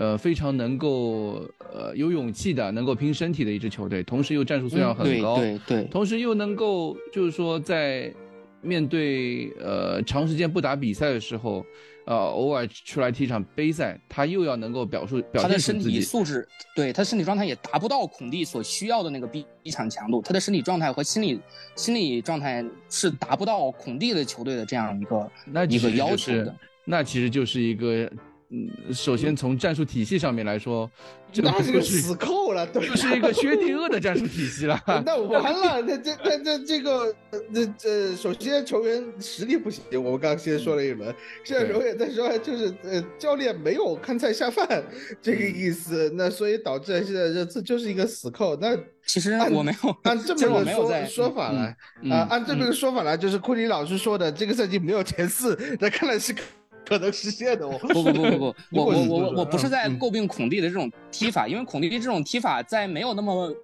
[0.00, 1.44] 呃，非常能够
[1.74, 8.14] 呃有勇气的，能够拼身体的一支球队，同时又战术素养很对高，对对，同时又能够就是说在
[8.62, 11.66] 面对呃长时间不打比赛的时候，
[12.08, 16.00] 呃偶尔出来踢一场杯赛，他又要能够表述表他的身体。
[16.00, 21.38] 素质，对他身体状态也达不到孔蒂所需要的那个逼逼抢强度，他的身体状态和心理
[21.76, 26.56] 心理状态是达不到孔蒂的球队的这样一个那一个要求的。
[26.86, 28.10] 那其实就是一个，
[28.50, 30.90] 嗯，首先从战术体系上面来说，
[31.30, 34.82] 这那是个就是死扣了，对，就是一个薛定谔的战术体系了。
[35.04, 44.82] 那完了，那这那这这个那这这首先球员实力不行，我们刚刚先说了一轮，现在对荣也在说，就是呃教练没有看菜下饭
[45.20, 48.56] 这个意思，那所以导致现在这次就是一个死扣。
[48.56, 48.74] 那
[49.06, 56.34] 其实按我没有，按这么个说法来嗯啊，按这么嗯个说法来，就是库里老师说的这个赛季没有前四，那看来是
[56.88, 57.78] 可能实现的 我。
[57.78, 63.54] 不不不不不，我我我我不是在嗯诟病孔蒂的这种踢法，因为孔蒂这种踢法在没有那么，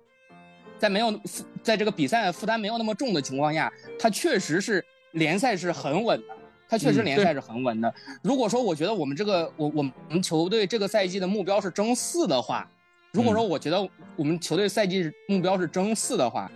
[0.78, 6.34] 在没有负在这个比赛负担没有那么重的情况下，他确实是联赛是很稳的，
[6.68, 7.92] 他确实联赛是很稳的。
[8.22, 12.68] 如果说我觉得我们这个我我们球队这个赛季的目标是争四的话，
[13.12, 16.52] 如果说我觉得我们球队赛季目标是争四的话，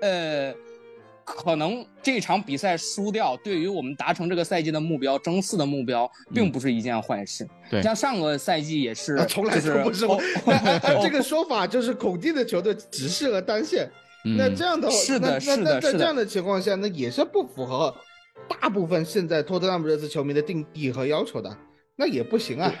[0.00, 0.54] 呃。
[1.24, 7.48] 可能这场比赛输掉，对于我们达成这个赛季的目标争四的目标，并不是一件坏事。
[7.70, 7.80] 对。
[7.82, 10.06] 像上个赛季也是，啊从来就是都不是
[11.02, 13.90] 这个说法，就是孔蒂的球队只适合单线。
[14.24, 17.94] 那嗯这样的话，是的那是的在这样的情况下，那也是不符合
[18.48, 21.56] 大部分现在托特纳姆热刺球迷的定义和要求的，
[21.96, 22.72] 那也不行啊。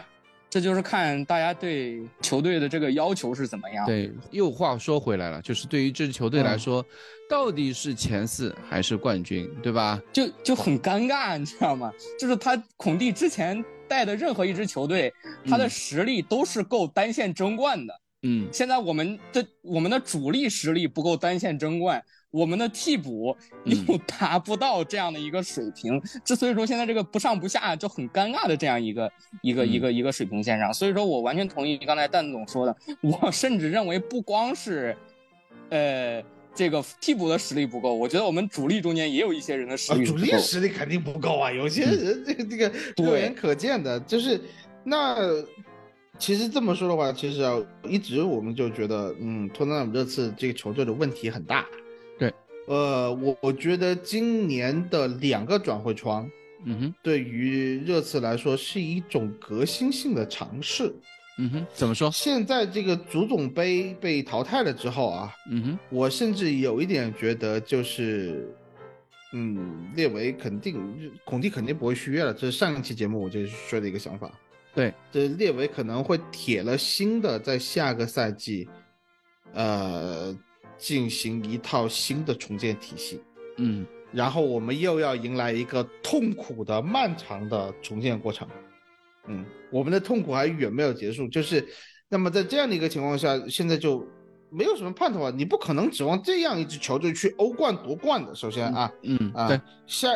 [0.52, 3.86] 这就是看大家对球队的这个要求是怎么样。
[3.86, 6.84] 对，又话说回来了，就是对于这支球队嗯来说，
[7.26, 9.98] 到底是前四还是冠军，对吧？
[10.12, 11.90] 就就很尴尬，你知道吗？
[12.18, 15.10] 就是他孔蒂之前带的任何一支球队，
[15.48, 17.98] 他的嗯实力都是够单线争冠的。
[18.24, 29.12] 嗯，现在我们的我们的主力实力不够单线争冠，我们的替补又嗯达不到这样的一个水平，之所以说现在这个不上不下就很尴尬的这样一个
[29.42, 34.96] 一个嗯一个一个水平线上，所以说我完全同意刚才蛋总说的，我 甚至认为不光是，
[35.70, 36.20] 呃。
[36.54, 40.30] 这个替补的实力不够，我觉得我们主力中间也有一些人的实啊主力。
[40.38, 44.38] 实力肯定不够啊，有些人这个这个对肉眼可见的，就是
[44.84, 45.16] 那
[46.18, 47.56] 其实这么说的话，其实啊，
[47.88, 51.64] 一直我们就觉得，嗯，托特纳姆这次这个球队的问题很大。
[52.66, 56.30] 对，呃，我我觉得今年的两个转会窗
[56.64, 60.94] 嗯哼，对于热刺来说是一种革新性的尝试。
[61.38, 62.10] 嗯哼，怎么说？
[62.10, 68.54] 现在这个足总杯被淘汰了之后啊，嗯哼，我甚至有一点觉得，就是，
[69.32, 74.30] 嗯，列维肯定，孔蒂肯定不会续约了，这是上一期节目我就说的一个想法。
[74.74, 78.68] 对，这列维可能会铁了心的在下个赛季，
[79.54, 80.36] 呃，
[80.82, 83.20] 进行一套新的重建体系，
[83.58, 88.46] 嗯然后我们又要迎来一个痛苦的、漫长的重建过程。
[89.28, 91.64] 嗯，我们的痛苦还远没有结束，就是，
[92.08, 94.04] 那么在这样的一个情况下，现在就
[94.50, 95.32] 没有什么盼头啊！
[95.34, 98.34] 你不可能指望这样一支球队去欧冠夺冠的。
[98.34, 100.08] 首先啊，嗯，啊，对，下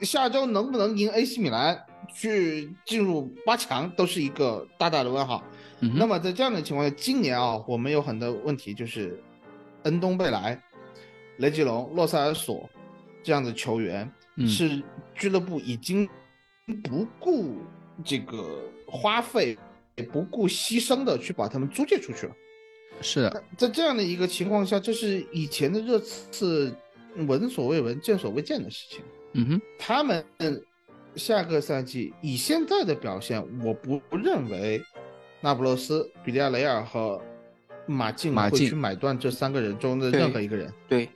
[0.00, 1.78] 下周能不能赢 AC 米兰
[2.12, 5.44] 去进入八强，都是一个大大的问号。
[5.80, 9.22] 嗯那么在这样的情况下，今年啊，我们有很多问题，就是
[9.84, 10.60] 恩东贝莱、
[11.38, 12.68] 雷吉隆、洛塞尔索
[13.22, 14.82] 这样的球员，嗯是
[15.14, 16.08] 俱乐部已经
[16.82, 17.56] 不顾
[18.04, 19.56] 这个花费、
[20.12, 22.34] 不顾牺牲的去把他们租借出去了。
[23.00, 26.74] 是的，在这样的一个情况下，这是以前的热刺
[27.16, 29.02] 闻所未闻、见所未见的事情。
[29.32, 30.24] 嗯哼，他们
[31.16, 34.80] 下个赛季以现在的表现，我不认为
[35.40, 37.20] 那不勒斯、比利亚雷尔和
[37.86, 40.72] 马竞会去买断这三个人中的任何一个人。
[40.88, 41.08] 对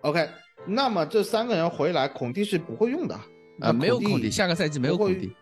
[0.00, 0.28] ，OK，
[0.66, 3.14] 那么这三个人回来，孔蒂是不会用的
[3.60, 5.32] 啊，没有孔蒂，下个赛季没有孔蒂。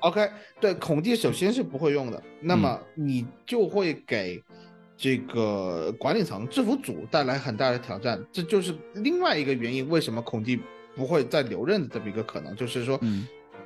[0.00, 0.28] OK，
[0.60, 4.42] 对，孔蒂首先是不会用的，那么你就会给
[4.96, 10.60] 这个管理层、制服组带来很大的挑战，这就是另外一个原因，为什么孔蒂
[10.94, 13.00] 不会再留任的这么一个可能，就是说，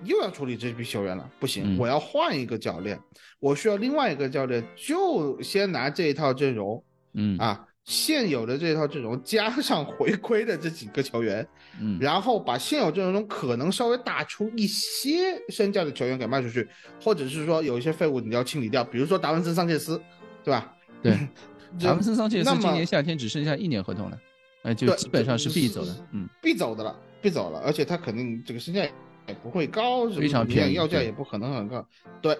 [0.04, 2.98] 又要处理这批球员了，不行，我要换一个教练，
[3.38, 6.82] 我需要另外一个教练，就先拿这一套阵容，
[7.14, 7.66] 嗯啊。
[7.82, 11.44] 现有的这套阵容加上回归的这几个球员，
[11.80, 16.68] 嗯，然后把现有阵容中可能稍微打出一些身价的球员给卖出去，
[17.02, 20.00] 或者是说有一些废物你要清理掉，比如说达文森桑切斯，
[20.44, 20.76] 对吧？
[21.02, 21.18] 对，
[21.82, 24.18] 达文森桑切斯今年夏天只剩下一年合同了，
[24.62, 28.86] 哎，就基本上是必走的，嗯，必走的了，必走了，而且他肯定这个身价
[29.30, 31.86] 也不会高，非常便宜，要价也不可能很高，
[32.20, 32.36] 对，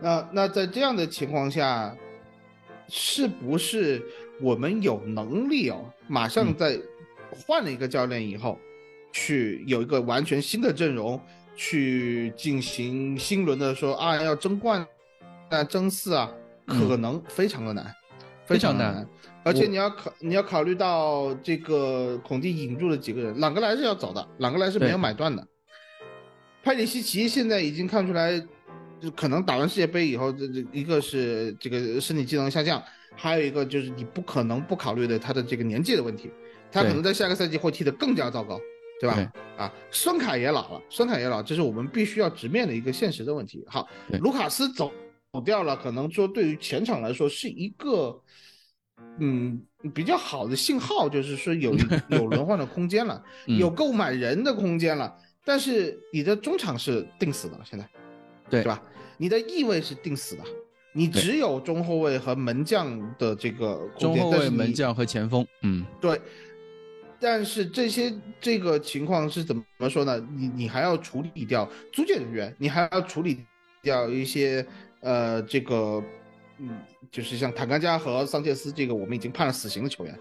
[0.00, 1.94] 那那在这样的情况下，
[2.88, 4.02] 是不是？
[4.42, 6.80] 我们有能力哦，马上在
[7.30, 8.58] 换了一个教练以后，
[9.12, 11.20] 去有一个完全新的阵容，
[11.54, 14.86] 去进行新轮的说啊要争冠
[15.50, 16.32] 啊争四啊，
[16.66, 17.94] 可能非常的难，
[18.46, 19.06] 非常难。
[19.44, 25.46] 而且你要考你要考虑到这个孔蒂引入的几个人，朗格莱是要走的，朗格莱是没有买断的。
[26.62, 28.38] 派里西奇现在已经看出来，
[29.00, 32.82] 就可能打完世界杯以后，这这一个是这个身体机能下降。
[33.16, 36.30] 还有一个就是你不可能不考虑的他的这个年纪的问题，
[36.70, 38.58] 他可能在下个赛季会踢得更加糟糕，
[39.00, 39.32] 对吧？
[39.58, 43.62] 啊，孙凯也老了，孙凯也老，这是我们必须要直面的一个现实的问题。
[43.66, 43.86] 好，
[44.20, 44.90] 卢卡斯走
[45.32, 48.18] 走掉了，可能说对于前场来说是一个
[49.18, 49.60] 嗯
[49.92, 51.74] 比较好的信号，就是说有
[52.08, 55.14] 有轮换的空间了，有购买人的空间了。
[55.44, 57.88] 但是你的中场是定死的了，现在，
[58.48, 58.82] 对，是吧？
[59.16, 60.42] 你的翼位是定死的。
[60.92, 66.20] 你只有中后卫和门将的这个中后卫、门将和前锋，嗯，对。
[67.20, 70.18] 但是这些这个情况是怎么说呢？
[70.36, 73.44] 你你还要处理掉租借人员，你还要处理
[73.82, 74.66] 掉一些
[75.00, 76.02] 呃这个
[76.58, 76.80] 嗯，
[77.10, 80.14] 就是像坦甘加和桑切斯这个我们已经判了死刑的球员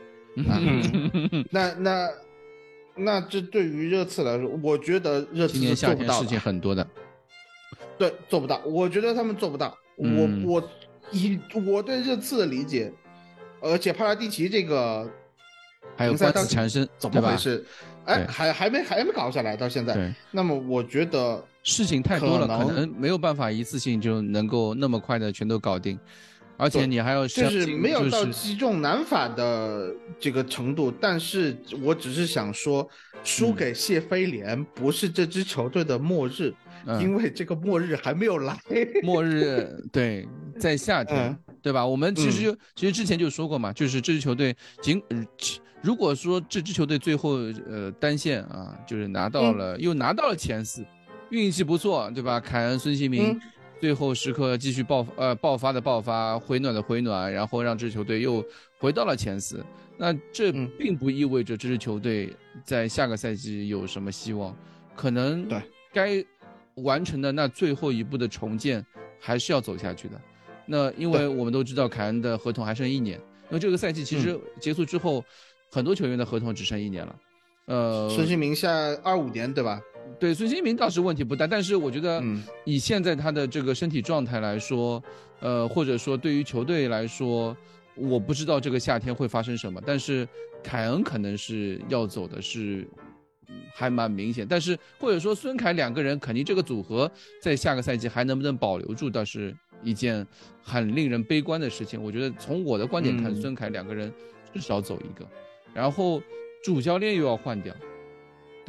[0.47, 0.59] 啊。
[1.49, 2.09] 那那
[2.99, 6.23] 那这对于热刺来说，我觉得热刺是做不到的。
[6.23, 6.87] 事情很多的，
[7.97, 8.61] 对，做不到。
[8.65, 9.77] 我觉得他们做不到。
[9.97, 10.07] 我
[10.45, 10.69] 我
[11.11, 12.91] 以我对热刺的理解，
[13.61, 15.09] 而且帕拉蒂奇这个
[15.97, 17.65] 还有官司缠身，怎么回事？
[18.05, 20.13] 哎，还还没还没搞下来，到现在。
[20.31, 25.99] 那么我觉得事情太多了，可能没有办法一次性就能够那么快的全都搞定，
[26.59, 30.91] 而且你还要就是没有到击中难法的这个程度。
[30.91, 32.87] 但是我只是想说，
[33.23, 36.53] 输给谢菲联不是这支球队的末日。
[37.01, 38.57] 因为这个末日还没有来，
[39.03, 40.25] 末日对，
[40.57, 41.85] 在夏天，对吧？
[41.85, 44.99] 我们其实就其实之前就说过嘛，就是这支球队，仅
[45.81, 47.37] 如果说这支球队最后
[47.69, 50.83] 呃单线啊，就是拿到了又拿到了前四，
[51.31, 52.39] 运气不错，对吧？
[52.39, 53.37] 凯恩、孙兴民
[53.79, 58.43] 最后时刻继续爆呃爆发的爆发，回暖的回暖，然后让这支球队又
[58.77, 59.63] 回到了前四。
[59.97, 64.55] 那这并不意味着这支球队在下个赛季有什么希望，
[64.95, 65.61] 可能对
[65.93, 66.25] 该。
[66.83, 68.85] 完成的那最后一步的重建
[69.19, 70.21] 还是要走下去的，
[70.65, 73.19] 那因为我们都知道凯恩的合同还剩一年，
[73.49, 75.21] 那这个赛季其实结束之后，
[75.69, 77.15] 很多球员的合同只剩一年了。
[77.65, 78.71] 呃，孙兴民下
[79.03, 79.81] 二五年对吧？
[80.19, 82.23] 对，孙兴民倒是问题不大，但是我觉得
[82.65, 85.01] 以现在他的这个身体状态来说，
[85.39, 87.55] 呃，或者说对于球队来说，
[87.95, 90.27] 我不知道这个夏天会发生什么，但是
[90.63, 92.87] 凯恩可能是要走的，是。
[93.73, 97.09] 还蛮明显，但是或者说孙凯两个人肯定这个组合
[97.41, 100.25] 在下个赛季还能不能保留住，倒是一件
[100.61, 102.01] 很令人悲观的事情。
[102.01, 104.13] 我觉得从我的观点看，孙凯两个人
[104.53, 105.27] 至少走一个，
[105.73, 106.21] 然后
[106.63, 107.73] 主教练又要换掉，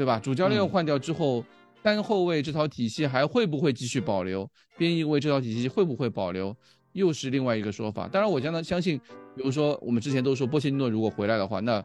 [0.01, 0.18] 对吧？
[0.18, 1.44] 主教练换掉之后，
[1.82, 4.51] 单后卫这套体系还会不会继续保留？
[4.78, 6.57] 边翼位这套体系会不会保留？
[6.92, 8.09] 又是另外一个说法。
[8.09, 8.98] 当然，我相当相信，
[9.36, 11.84] 比如说我们之前都说波切蒂诺如果回来的话，那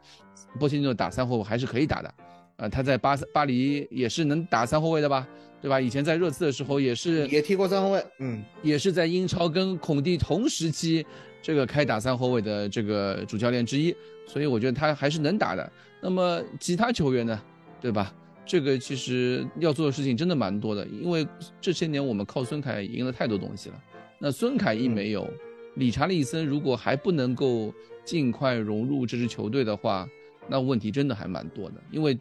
[0.58, 2.14] 波切蒂诺打三后卫还是可以打的。
[2.56, 5.28] 啊，他在巴巴黎也是能打三后卫的吧，
[5.62, 5.82] 对吧？
[5.82, 11.06] 以前在热刺的时候也是也踢过三后卫，嗯，也是在英超跟孔蒂同时期
[11.42, 13.94] 这个开打三后卫的这个主教练之一，
[14.26, 15.70] 所以我觉得他还是能打的。
[16.02, 17.42] 那么其他球员呢，
[17.82, 18.14] 对吧？
[18.46, 21.28] 这个其实要做的事情真的蛮多的，因为
[21.60, 23.84] 这些年我们靠孙凯赢了太多东西了。
[24.20, 25.28] 那孙凯一没有，
[25.76, 27.74] 理查利森如果还不能够
[28.04, 30.08] 尽快融入这支球队的话，
[30.48, 32.18] 那问题真的还蛮多的，因为。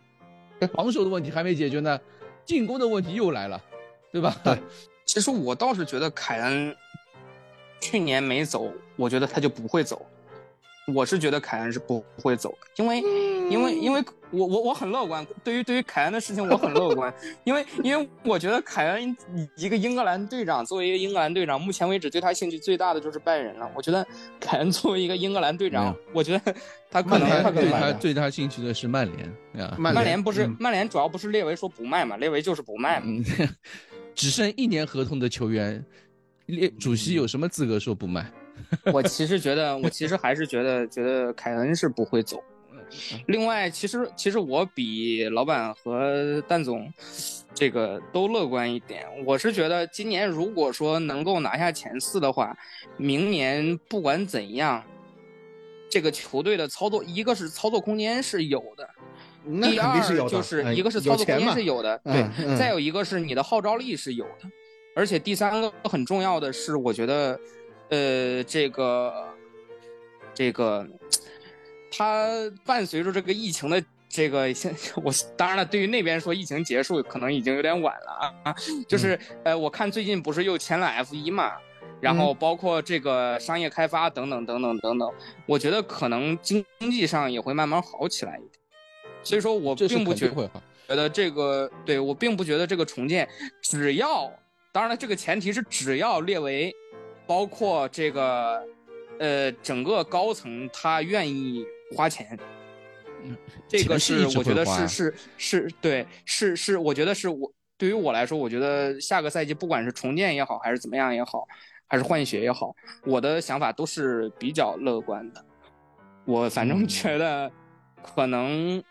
[0.72, 2.00] 防守的问题还没解决呢，
[2.46, 3.62] 进攻的问题又来了，
[4.10, 4.34] 对吧？
[4.42, 4.56] 对，
[5.04, 6.74] 其实我倒是觉得凯恩
[7.82, 10.06] 去年没走，我觉得他就不会走。
[10.92, 13.00] 我是觉得凯恩是不会走的，因为，
[13.50, 17.12] 因为，因为我我我很乐观，对于对于凯恩的事情我很乐观，
[17.44, 19.16] 因为因为我觉得凯恩
[19.56, 23.70] 一个英格兰队长，作为一个英格兰队长，目前为止对他兴趣最大的就是拜仁了。
[23.74, 24.06] 我觉得
[24.38, 26.54] 凯恩作为一个英格兰队长，我觉得
[26.90, 33.24] 他可能他对他最大兴趣的是曼联啊，曼联不是曼联主要不是列维说不卖嘛，列维就是不卖嘛，
[34.14, 35.82] 只剩一年合同的球员，
[36.46, 38.30] 列主席有什么资格说不卖？
[38.92, 42.42] 我其实觉得，我其实还是觉得，觉得凯恩是不会走。
[43.26, 46.92] 另外，其实其实我比老板和蛋总
[47.52, 49.04] 这个都乐观一点。
[49.26, 52.56] 我是觉得今年如果说能够拿下前四的话，
[52.96, 54.84] 明年不管怎样，
[55.90, 58.88] 这个球队的操作，一个是操作空间是有的，
[59.60, 64.48] 第二就是一个是操作空间是有的，对，再有一个是你的号召力是有的，
[64.94, 67.40] 而且第三个很重要的是，我觉得。
[67.94, 69.28] 呃，这个，
[70.34, 70.84] 这个，
[71.92, 72.28] 它
[72.64, 74.74] 伴随着这个疫情的这个，现
[75.04, 78.52] 我当然了，对于那边说疫情结束可能已经有点晚了啊。
[78.88, 81.52] 就是呃，我看最近不是又签了 F 一嘛，
[82.00, 85.08] 然后包括这个商业开发等等等等等等，
[85.46, 88.50] 我觉得可能经济上也会慢慢好起来一点。
[89.22, 90.28] 所以说我并不觉
[90.88, 93.28] 觉得这个，对我并不觉得这个重建，
[93.62, 94.28] 只要
[94.72, 96.74] 当然了，这个前提是只要列为。
[97.26, 98.62] 包括这个，
[99.18, 101.64] 呃，整个高层他愿意
[101.96, 102.38] 花钱，
[103.22, 111.46] 嗯，这个是我觉得是是是对，是是我觉得是我对于我来说，我觉得下个赛季不管是重建也好，还是怎么样也好，
[111.86, 115.44] 还是换血也好，我的想法都是比较乐观的。
[116.26, 117.50] 我反正觉得，
[118.02, 118.82] 可能，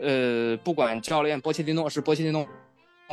[0.00, 2.46] 呃，不管教练波切蒂诺是波切蒂诺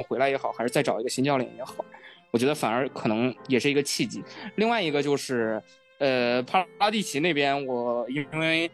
[0.08, 1.84] 回来也好，还是再找一个新教练也好。
[2.32, 4.24] 我觉得反而可能也是一个契机。
[4.56, 5.62] 另外一个就是，
[6.00, 8.70] 呃，帕拉蒂奇那边，我因为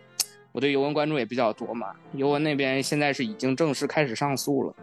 [0.51, 4.75] 我对尤文关注也比较多嘛，尤文那边现在是已经正式开始上诉了，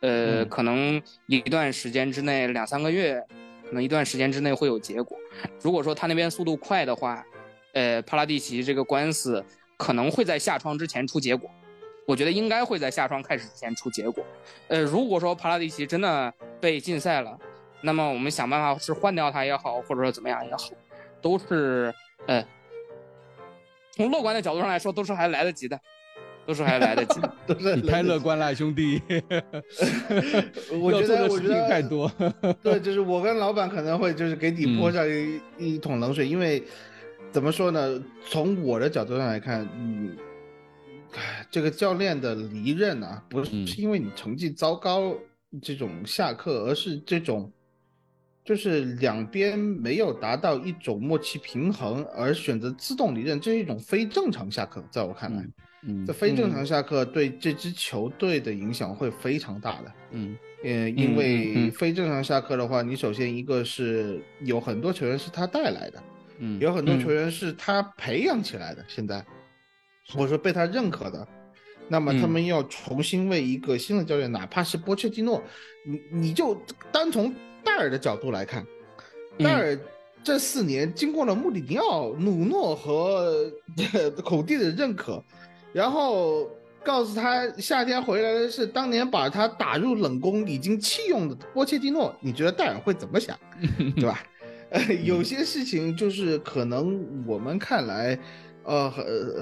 [0.00, 3.22] 呃，可能一段时间之内，两三个月，
[3.66, 5.16] 可能一段时间之内会有结果。
[5.60, 7.24] 如果说他那边速度快的话，
[7.72, 9.44] 呃，帕拉蒂奇这个官司
[9.76, 11.50] 可能会在下窗之前出结果。
[12.06, 14.24] 我觉得应该会在下窗开始之前出结果。
[14.68, 17.36] 呃，如果说帕拉蒂奇真的被禁赛了，
[17.82, 20.70] 那么我们想办法是换掉他也好，或者说怎么样也好，
[21.20, 21.94] 都是
[22.26, 22.44] 呃，
[23.92, 25.78] 从乐观的角度上来说，都是还来得及的，
[26.46, 27.20] 都是还来得及。
[27.46, 29.00] 都是你太乐观了，兄弟。
[30.80, 32.10] 我觉得我觉得太多。
[32.62, 36.62] 对，就是我跟老板可能会就是给你泼上一一桶冷水，因为
[37.30, 38.02] 怎么说呢？
[38.28, 40.16] 从我的角度上来看，嗯，
[41.50, 43.50] 这个教练的离任啊，不是
[43.80, 45.14] 因为你成绩糟糕
[45.62, 47.52] 这种下课，而是这种。
[48.46, 54.82] 就是两边没有达到一种默契平衡，而选择自动离任，这是一种非正常下课。
[54.88, 55.44] 在我看来，
[55.82, 59.92] 嗯，这非正常下课对这支球队的影响会非常大的。
[60.12, 66.02] 嗯，呃，因为非正常下课的话，你首先一个是有很多球员是他带来的，
[66.38, 69.24] 嗯，有很多球员是他培养起来的，现在
[70.10, 71.26] 或者说被他认可的，
[71.88, 75.42] 那么他们要重新为一个新的教练，哪怕是波切蒂诺，
[75.84, 76.54] 你你就
[76.92, 77.34] 单从。
[77.66, 78.64] 戴尔的角度来看，
[79.38, 79.76] 戴尔
[80.22, 83.50] 这四年经过了穆里尼奥、努诺和
[84.24, 85.22] 孔蒂的认可，
[85.72, 86.48] 然后
[86.84, 92.14] 告诉他夏天回来的是当年把他打入冷宫、已经弃用的波切蒂诺。
[92.20, 93.36] 你觉得戴尔会怎么想？
[93.96, 94.22] 对吧？
[94.70, 98.18] 呃， 有些事情就是可能我们看来，
[98.64, 98.90] 呃，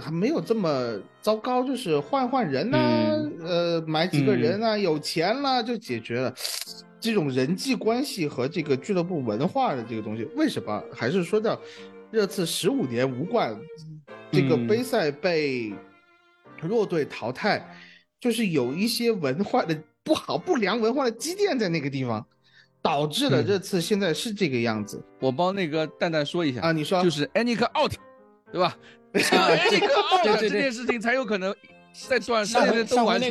[0.00, 2.78] 还没有这么糟糕，就是换换人呐，
[3.42, 6.34] 呃，买几个人啊，有钱了就解决了。
[7.04, 11.60] 这种人际关系和这个俱乐部文化的这个东西，为什么还是说到
[12.10, 13.54] 热刺十五年无冠，
[14.32, 15.74] 这个杯赛被
[16.62, 17.62] 弱队淘汰，
[18.18, 22.26] 就是有一些文化的不好、不良文化的积淀在那个地方，
[22.80, 25.04] 导致了热刺现在是这个样子。
[25.20, 27.92] 我帮那个蛋蛋说一下啊，你说就是 Anik out，
[28.50, 28.74] 对吧？
[29.12, 31.54] Anik out 这件事情才有可能
[32.08, 33.30] 在短时间内都完成。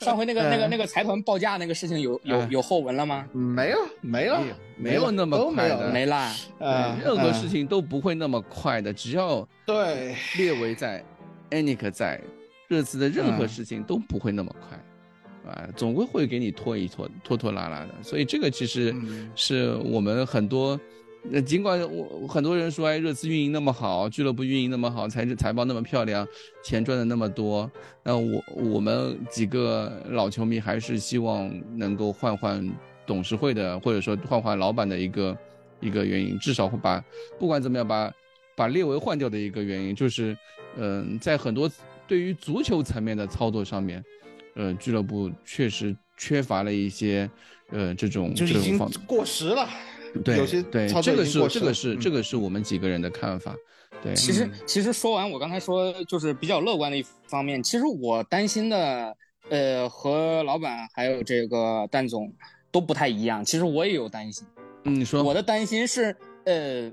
[0.00, 3.26] 上回那个那个那个财团报价那个事情有有有后文了吗？
[3.32, 4.42] 没有，没了，
[4.76, 6.34] 没有那么快的，没啦。
[6.58, 11.04] 呃，任何事情都不会那么快的，只要对列维在
[11.50, 12.20] ，Anik 在，
[12.68, 17.94] 这次的任何事情都不会那么快，啊，总归会给你拖一拖，拖拖拉拉的。
[18.02, 18.94] 所以这个其实
[19.34, 20.78] 是我们很多。
[21.24, 26.26] 那尽管我很多人说，哎，热刺运营那么好，俱乐部运营那么好，财财报那么漂亮，
[26.64, 27.70] 钱赚的那么多，
[28.02, 32.66] 那我我们几个老球迷还是希望能够换换
[33.06, 35.36] 董事会的，或者说换换老板的一个
[35.80, 37.04] 一个原因，至少会把
[37.38, 38.10] 不管怎么样把
[38.56, 40.36] 把列维换掉的一个原因，就是
[40.76, 41.70] 嗯、在很多
[42.06, 44.02] 对于足球层面的操作上面，
[44.54, 47.28] 呃，俱乐部确实缺乏了一些
[47.70, 49.68] 呃这种就是已经过时了。
[50.24, 52.00] 对有些对这个是这个是嗯。
[52.00, 53.54] 这个是我们几个人的看法，
[54.02, 59.16] 对，其实其实说完我刚才说就是比较乐观的一方面，其实我担心的
[59.50, 62.32] 呃和老板还有这个蛋总
[62.70, 63.44] 都不太一样。
[63.44, 64.46] 其实我也有担心，
[64.84, 65.22] 嗯你说。
[65.22, 66.14] 我的担心是
[66.44, 66.90] 呃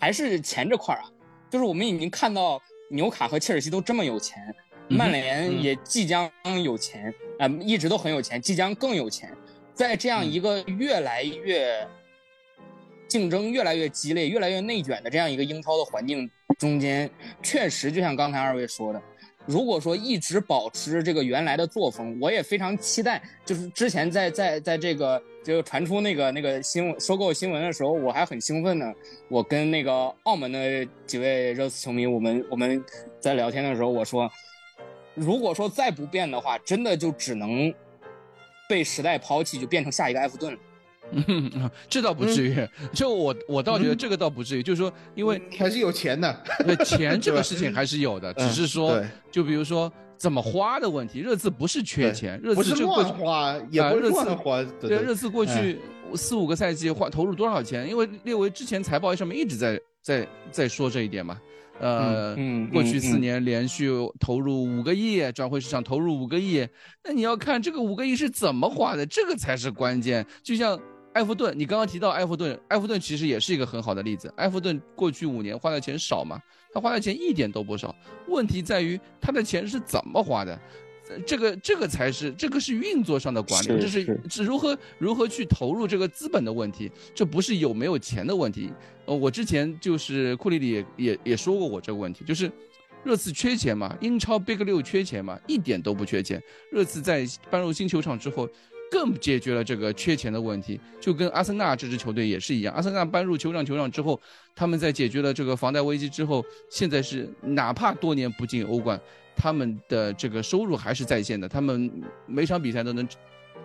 [0.00, 1.10] 还是钱这块儿啊，
[1.50, 2.60] 就是我们已经看到
[2.90, 4.54] 纽卡和切尔西都这么有钱，
[4.88, 6.30] 曼联也即将
[6.62, 9.34] 有钱，啊、一直都很有钱，即将更有钱，
[9.74, 11.86] 在这样一个越来越
[13.08, 17.10] 竞争越来越激烈、越来越内卷的这样一个英超的环境中间，
[17.42, 19.02] 确实就像刚才二位说的，
[19.46, 23.22] 如果说一直保持这个原来的作风，我也非常期待。
[23.46, 28.92] 就是之前在在在这个就传出那个那个新闻收购新闻的时候，我还很兴奋呢。
[29.30, 32.84] 我跟那个澳门的几位热刺球迷，我们我们
[33.18, 34.30] 在聊天的时候，我说，
[35.14, 37.72] 如果说再不变的话，真的就只能
[38.68, 40.58] 被时代抛弃，就变成下一个埃弗顿了。
[41.12, 55.78] 嗯， 这倒不至于，就我我倒觉得这个倒不至于，就是说，因为还是有钱的，对钱 这个事情还是有的， 只嗯是说对，就比如说怎么花的问题，热刺不是缺钱，热刺就过花，也不是乱花，对热刺过去
[56.14, 57.88] 四五个赛季花投入多少钱？
[57.88, 61.38] 因为列维之前财报上面一直在在在说这一点嘛。
[61.80, 66.66] 呃，嗯嗯过去四嗯年连续投入五个亿，转会市场投入五个亿，
[67.04, 70.26] 那你要看这个五个亿是怎么花的，这个才是关键。
[70.42, 70.76] 就像
[71.18, 74.32] 埃弗顿，你刚刚提到埃弗顿，埃弗顿其实也是一个很好的例子。
[74.36, 76.40] 埃弗顿过去五年花的钱少吗，
[76.72, 77.92] 他花的钱一点都不少，
[78.28, 80.56] 问题在于他的钱是怎么花的。
[81.10, 88.70] 呃这个这个才是这个是运作上的管理，是这是是是如何如何去投入这个资本的问题，这不是有没有钱的问题。
[89.06, 92.48] 呃，我之前就是库里里也也也说过我这个问题，就是
[93.02, 96.40] 热刺缺钱嘛，英超 Big 六缺钱嘛，一点都不缺钱。
[96.70, 98.46] 热刺在搬入新球场之后，
[98.90, 102.74] 更解决了这个缺钱的问题，就跟阿森纳这支球队也是一样。
[102.74, 104.20] 阿森纳搬入酋长球场之后，
[104.54, 109.00] 他们在解决了这个房贷危机之后，现在是哪怕多年不进欧冠，
[109.36, 111.90] 他们的这个收入还是在线的，他们
[112.26, 113.06] 每场比赛都能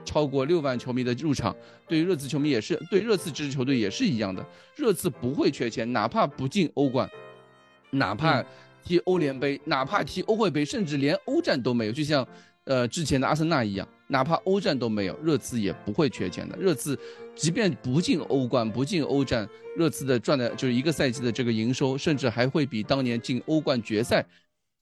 [0.05, 1.55] 超过六万球迷的入场。
[1.87, 4.45] 对于热刺球迷也是，对热刺这支球队也是一样的，
[4.75, 7.09] 热刺不会缺钱，哪怕不进欧冠，
[7.91, 8.43] 哪怕
[8.83, 12.27] 踢欧联杯，哪怕踢欧会杯，甚至连欧战都没有，就像
[12.65, 16.55] 呃之前的阿森纳一样，哪怕欧战都没有，热刺也不会缺钱的。
[16.57, 16.95] 热刺
[17.35, 24.23] 即便不进欧冠，不进欧战，热刺的赚的就是一个赛季的这个营收，甚至还会比当年进欧冠决赛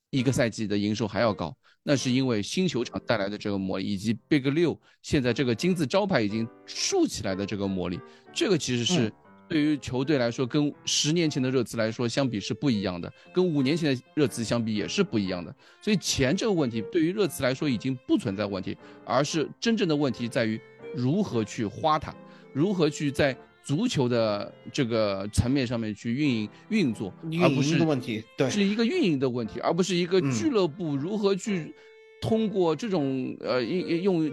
[0.09, 1.55] 一个赛季的营收还要高。
[1.81, 8.01] 那是因为新球场带来的这个魔力，以及 Big 六现在这个金字招牌已经竖起来的这个魔力，
[8.33, 9.13] 这个其实是
[9.51, 15.53] 对于球队来说，跟十年前的热刺来说相比是不一样的，跟五年前的热刺相比也是不一样的。
[15.81, 20.57] 所以钱这个问题对于热刺来说已经不存在问题，而是真正的问题在于
[20.95, 22.15] 如何去花它，
[22.53, 27.13] 如何去在足球的这个层面上面去运营运作，
[27.43, 31.75] 而不是问题，对，是一个运营的问题，而不是一个嗯俱乐部如何去
[32.21, 34.31] 通过这种呃用用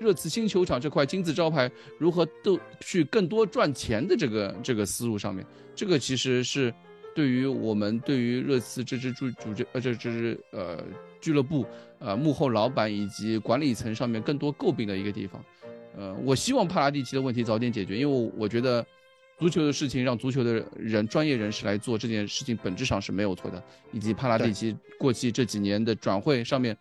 [0.00, 6.72] 热刺新球场这块金字招牌如何都去更多赚钱的这个这个思路上面，这个其实是
[7.14, 10.82] 对于我们对于热刺这支主主这呃这这支呃
[11.20, 11.66] 俱乐部
[11.98, 15.44] 呃幕后老板以及管理层上面更多诟病的一个地方。
[15.96, 18.86] 呃，我希望帕拉蒂奇的问题早点解决，因为我觉得
[19.36, 23.60] 足球的事情让足球的人专业人士来做这件事情，本质上是没有错的。
[23.92, 26.76] 以及帕拉蒂奇过去这几年的转会上面，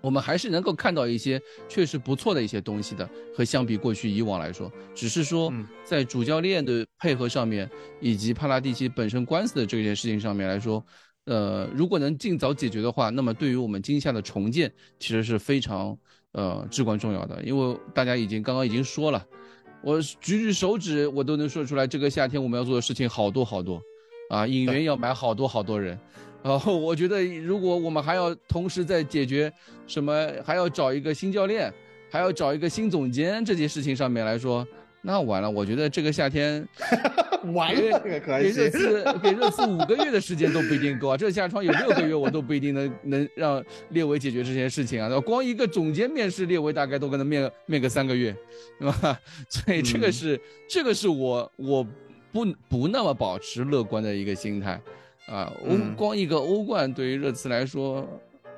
[0.00, 5.66] 我们还是能够看到一些确实不错的一些东西的，和相比过去以往来说，只是说嗯。
[5.84, 7.68] 在主教练的配合上面，
[8.00, 10.84] 以及帕拉蒂奇本身官司的这件事情上面来说，
[11.24, 15.98] 呃，如果能尽早解决的话，那么对于我们今夏的重建其实是非常
[16.30, 19.26] 呃至关重要的，因为大家已经刚刚已经说了，
[19.82, 23.82] 我举举手指我都能说出来，这个夏天我们要做的事情好多好多，
[24.28, 25.98] 啊，引援要买好多好多人。
[26.42, 29.52] 然后我觉得，如果我们还要同时在解决
[29.86, 31.72] 什么，还要找一个新教练，
[32.10, 34.66] 还要找一个新总监这件事情上面来说，
[35.02, 35.50] 那完了。
[35.50, 36.66] 我觉得这个夏天
[37.42, 38.70] 给 完了，这个可给热惜。
[38.70, 41.16] 刺给热刺五个月的时间都不一定够啊！
[41.16, 45.20] 这夏窗有六个月，我都不一定能能让列维解决这些事情啊！
[45.20, 48.34] 光一个总监面试列维，大概都可能面面个三个月，
[48.78, 49.18] 对吧？
[49.48, 51.86] 所以这个是、这个是我我
[52.32, 54.80] 不不那么保持乐观的一个心态
[55.30, 55.52] 啊！
[55.62, 58.06] 欧、嗯光一个欧冠对于热刺来说，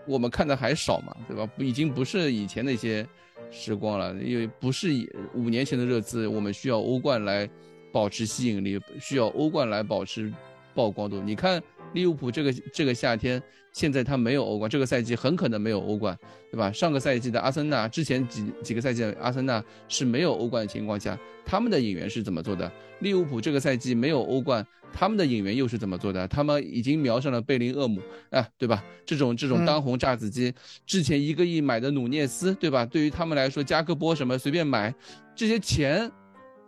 [0.07, 1.49] 我们看的还少嘛，对吧？
[1.59, 3.07] 已经不是以前那些
[3.51, 7.49] 时光了，因为不是以五年前的热刺，我们需要欧冠来
[7.93, 10.33] 保持吸引力，需要欧冠来保持
[10.75, 11.21] 曝光度。
[11.21, 11.63] 你看
[11.93, 13.43] 利物浦这个这个夏天，
[13.73, 16.17] 现在他没有欧冠，这个赛季很可能没有欧冠，
[16.51, 16.71] 对吧？
[16.73, 22.71] 上个赛季的阿森纳，之前几几个赛季阿森纳是没有欧冠的情况下，他们的引援是怎么做的？
[23.01, 26.27] 利物浦这个赛季没有欧冠，他们的引援又是怎么做的？
[26.29, 28.01] 他们已经瞄上了贝林厄姆，
[28.31, 28.83] 啊，对吧？
[29.05, 30.55] 这种这种当红炸子鸡，
[30.87, 32.87] 之前一个亿买的努涅斯，对吧？
[32.87, 34.95] 对于他们来说，加个波什么随便买，
[35.35, 36.11] 这些钱，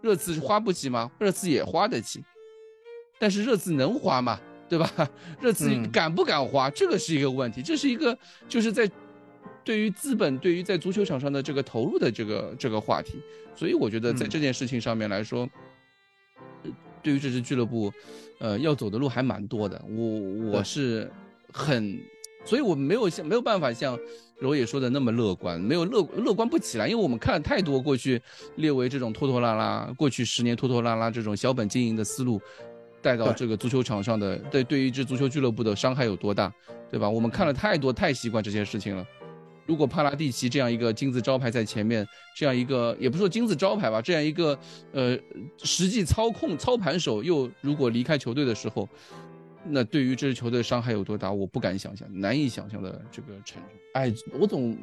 [0.03, 1.11] 热刺花不起吗？
[1.21, 2.25] 热刺也花得起，
[3.21, 4.41] 但是热刺能花吗？
[4.69, 4.91] 对吧？
[5.41, 8.17] 热刺敢不敢花，这个是一个问题，这是一个
[8.49, 8.91] 就是在
[9.63, 13.21] 对于资本对于在足球场上的这个投入的这个这个话题，
[13.55, 15.49] 所以我觉得在这件事情上面来说。
[17.03, 17.93] 对于这支俱乐部，
[18.39, 19.79] 呃，要走的路还蛮多的。
[19.87, 21.13] 我我是
[21.53, 22.01] 很，
[22.47, 23.99] 所以我没有像没有办法像
[24.39, 28.19] 柔野说的那么乐观，没有乐乐观不起来，因为我们看了太多过去
[28.57, 32.41] 列为这种拖拖拉拉，过去十年拖拖拉拉这种小本经营的思路
[33.05, 36.51] 带到这个足球场上的，对对于一支足球俱乐部的伤害有多大，
[36.91, 37.07] 对吧？
[37.09, 39.07] 我们看了太多太习惯这些事情了。
[39.67, 44.59] 如果帕拉蒂奇这样一个金字招牌在前面，这样一个也不说金字招牌吧，这样一个
[44.93, 45.19] 呃
[45.59, 48.89] 实际操控操盘手又如果离开球队的时候，
[49.67, 53.69] 那对于这支球队伤害有多大，我不敢想象，难以想象的这个程度。
[53.93, 54.77] 哎，我总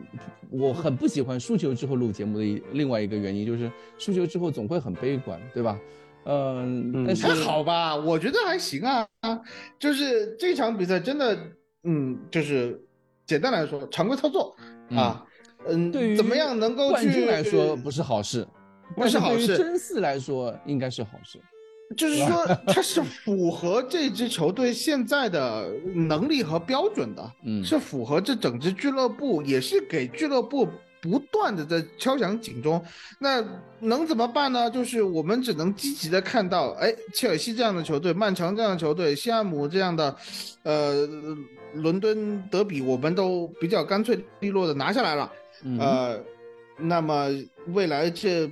[0.52, 5.80] 我很不喜欢输球之后录节目的另外一个原因就是输球之后总会很悲观，对吧？
[6.26, 9.08] 嗯，但是还好吧，我觉得还行啊，
[9.80, 11.38] 就是这场比赛真的，
[11.84, 12.80] 嗯，就是
[13.26, 14.56] 简单来说常规操作。
[14.92, 15.26] 啊，
[15.68, 18.46] 嗯，对于怎么样能够冠军来说不是好事，
[18.96, 19.58] 不是好事。
[19.58, 21.40] 真四来说应该是好事，
[21.96, 30.68] 就是说 它是符合这支球队现在的能力和标准的，嗯，是符合这整支俱乐部，也是给俱乐部
[31.02, 32.82] 不断的在敲响警钟。
[33.20, 33.44] 那
[33.80, 34.70] 能怎么办呢？
[34.70, 40.16] 就是我们只能积极的看到，哎，切尔西这样的球队，曼城这样的球队，西汉姆这样的，
[40.64, 41.08] 呃。
[41.76, 45.32] 伦敦德比，我们都比较干脆利落的拿下来了，
[45.80, 46.20] 呃，
[46.78, 47.30] 那么
[47.68, 48.46] 未来这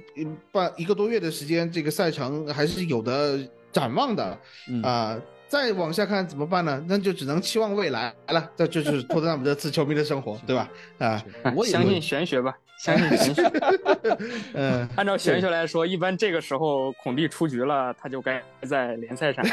[0.53, 3.38] 半一个多月的时间，这个赛程还是有的
[3.73, 4.39] 展望的，
[4.81, 5.19] 啊，
[5.49, 6.81] 再往下看怎么办呢？
[6.88, 10.69] 那就只能期望未来了，这就是托特纳姆热刺球迷的生活，对吧？
[10.99, 11.21] 啊，
[11.55, 12.55] 我相信玄学吧。
[12.80, 13.51] 相信玄学，
[14.55, 19.43] 嗯，按照玄学来说，一般这个时候孔蒂出局了，他就该在联赛上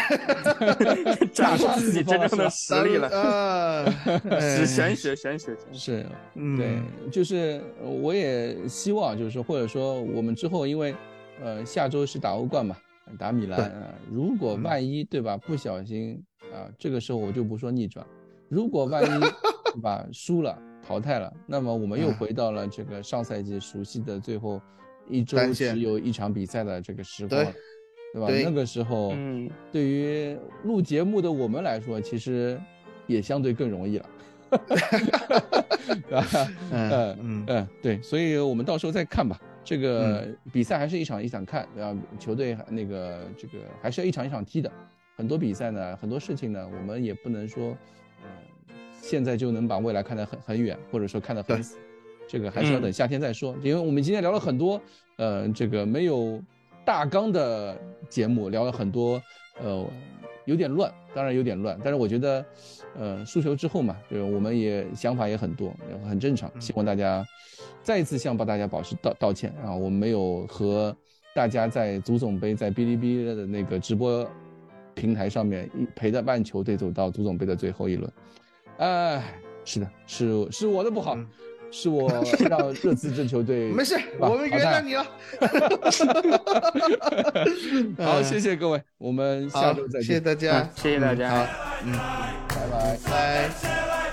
[1.35, 3.09] 展示自己真正的实力了。
[3.09, 3.85] 呃，
[4.39, 6.07] 是玄学，玄学，是，
[6.57, 10.95] 对，就是我也希望，就是或者说我们之后，因为
[11.43, 12.77] 呃下周是打欧冠嘛，
[13.19, 16.23] 打米兰啊，如果万一对吧，不小心
[16.53, 18.07] 啊，这个时候我就不说逆转，
[18.49, 19.21] 如果万一
[19.73, 20.57] 对吧输了。
[20.89, 24.63] 淘汰了，那么我们又回到了这个上赛季熟悉的最后
[25.09, 27.45] 一周只有一场比赛的这个时光，
[28.13, 28.29] 对吧？
[28.31, 32.57] 那个时候，嗯，对于录节目的我们来说，其实
[33.09, 34.09] 也相对更容易了，
[36.09, 36.25] 对吧？
[36.71, 39.37] 嗯嗯嗯，对，所以我们到时候再看吧。
[39.67, 41.95] 这个比赛还是一场一场看，对吧？
[42.19, 44.71] 球队那个这个还是要一场一场踢的。
[45.17, 47.77] 很多比赛呢，很多事情呢，我们也不能说，
[48.23, 48.29] 呃。
[48.99, 51.77] 现在就能把未来看得很很远，或者说看得很死，
[52.27, 53.55] 这个还是要等夏天再说。
[53.63, 54.81] 因为我们今天聊了很多，
[55.17, 56.43] 呃，这个没有
[56.85, 57.79] 大纲的
[58.09, 59.23] 节目，聊了很多，
[59.63, 59.87] 呃，
[60.45, 61.79] 有点乱，当然有点乱。
[61.85, 62.45] 但是我觉得，
[62.99, 65.73] 呃，输球之后嘛，就是我们也想法也很多，
[66.09, 66.51] 很正常。
[66.61, 67.25] 希望大家
[67.87, 70.95] 再一次向大家保持道道歉啊，我们没有和
[71.33, 74.29] 大家在足总杯在哔哩哔哩的那个直播
[74.95, 78.13] 平台上面一陪着半球队走到足总杯的最后一轮。
[78.79, 79.23] 哎，
[79.65, 81.17] 是的，是是我的不好，
[81.71, 82.11] 是我
[82.51, 85.07] 让热刺这球队 没事， 我们原谅你了。
[88.05, 91.47] 好，谢谢各位，我们下周再见，谢谢大家，谢谢大家，
[91.85, 91.93] 嗯，
[92.49, 94.06] 拜拜，拜。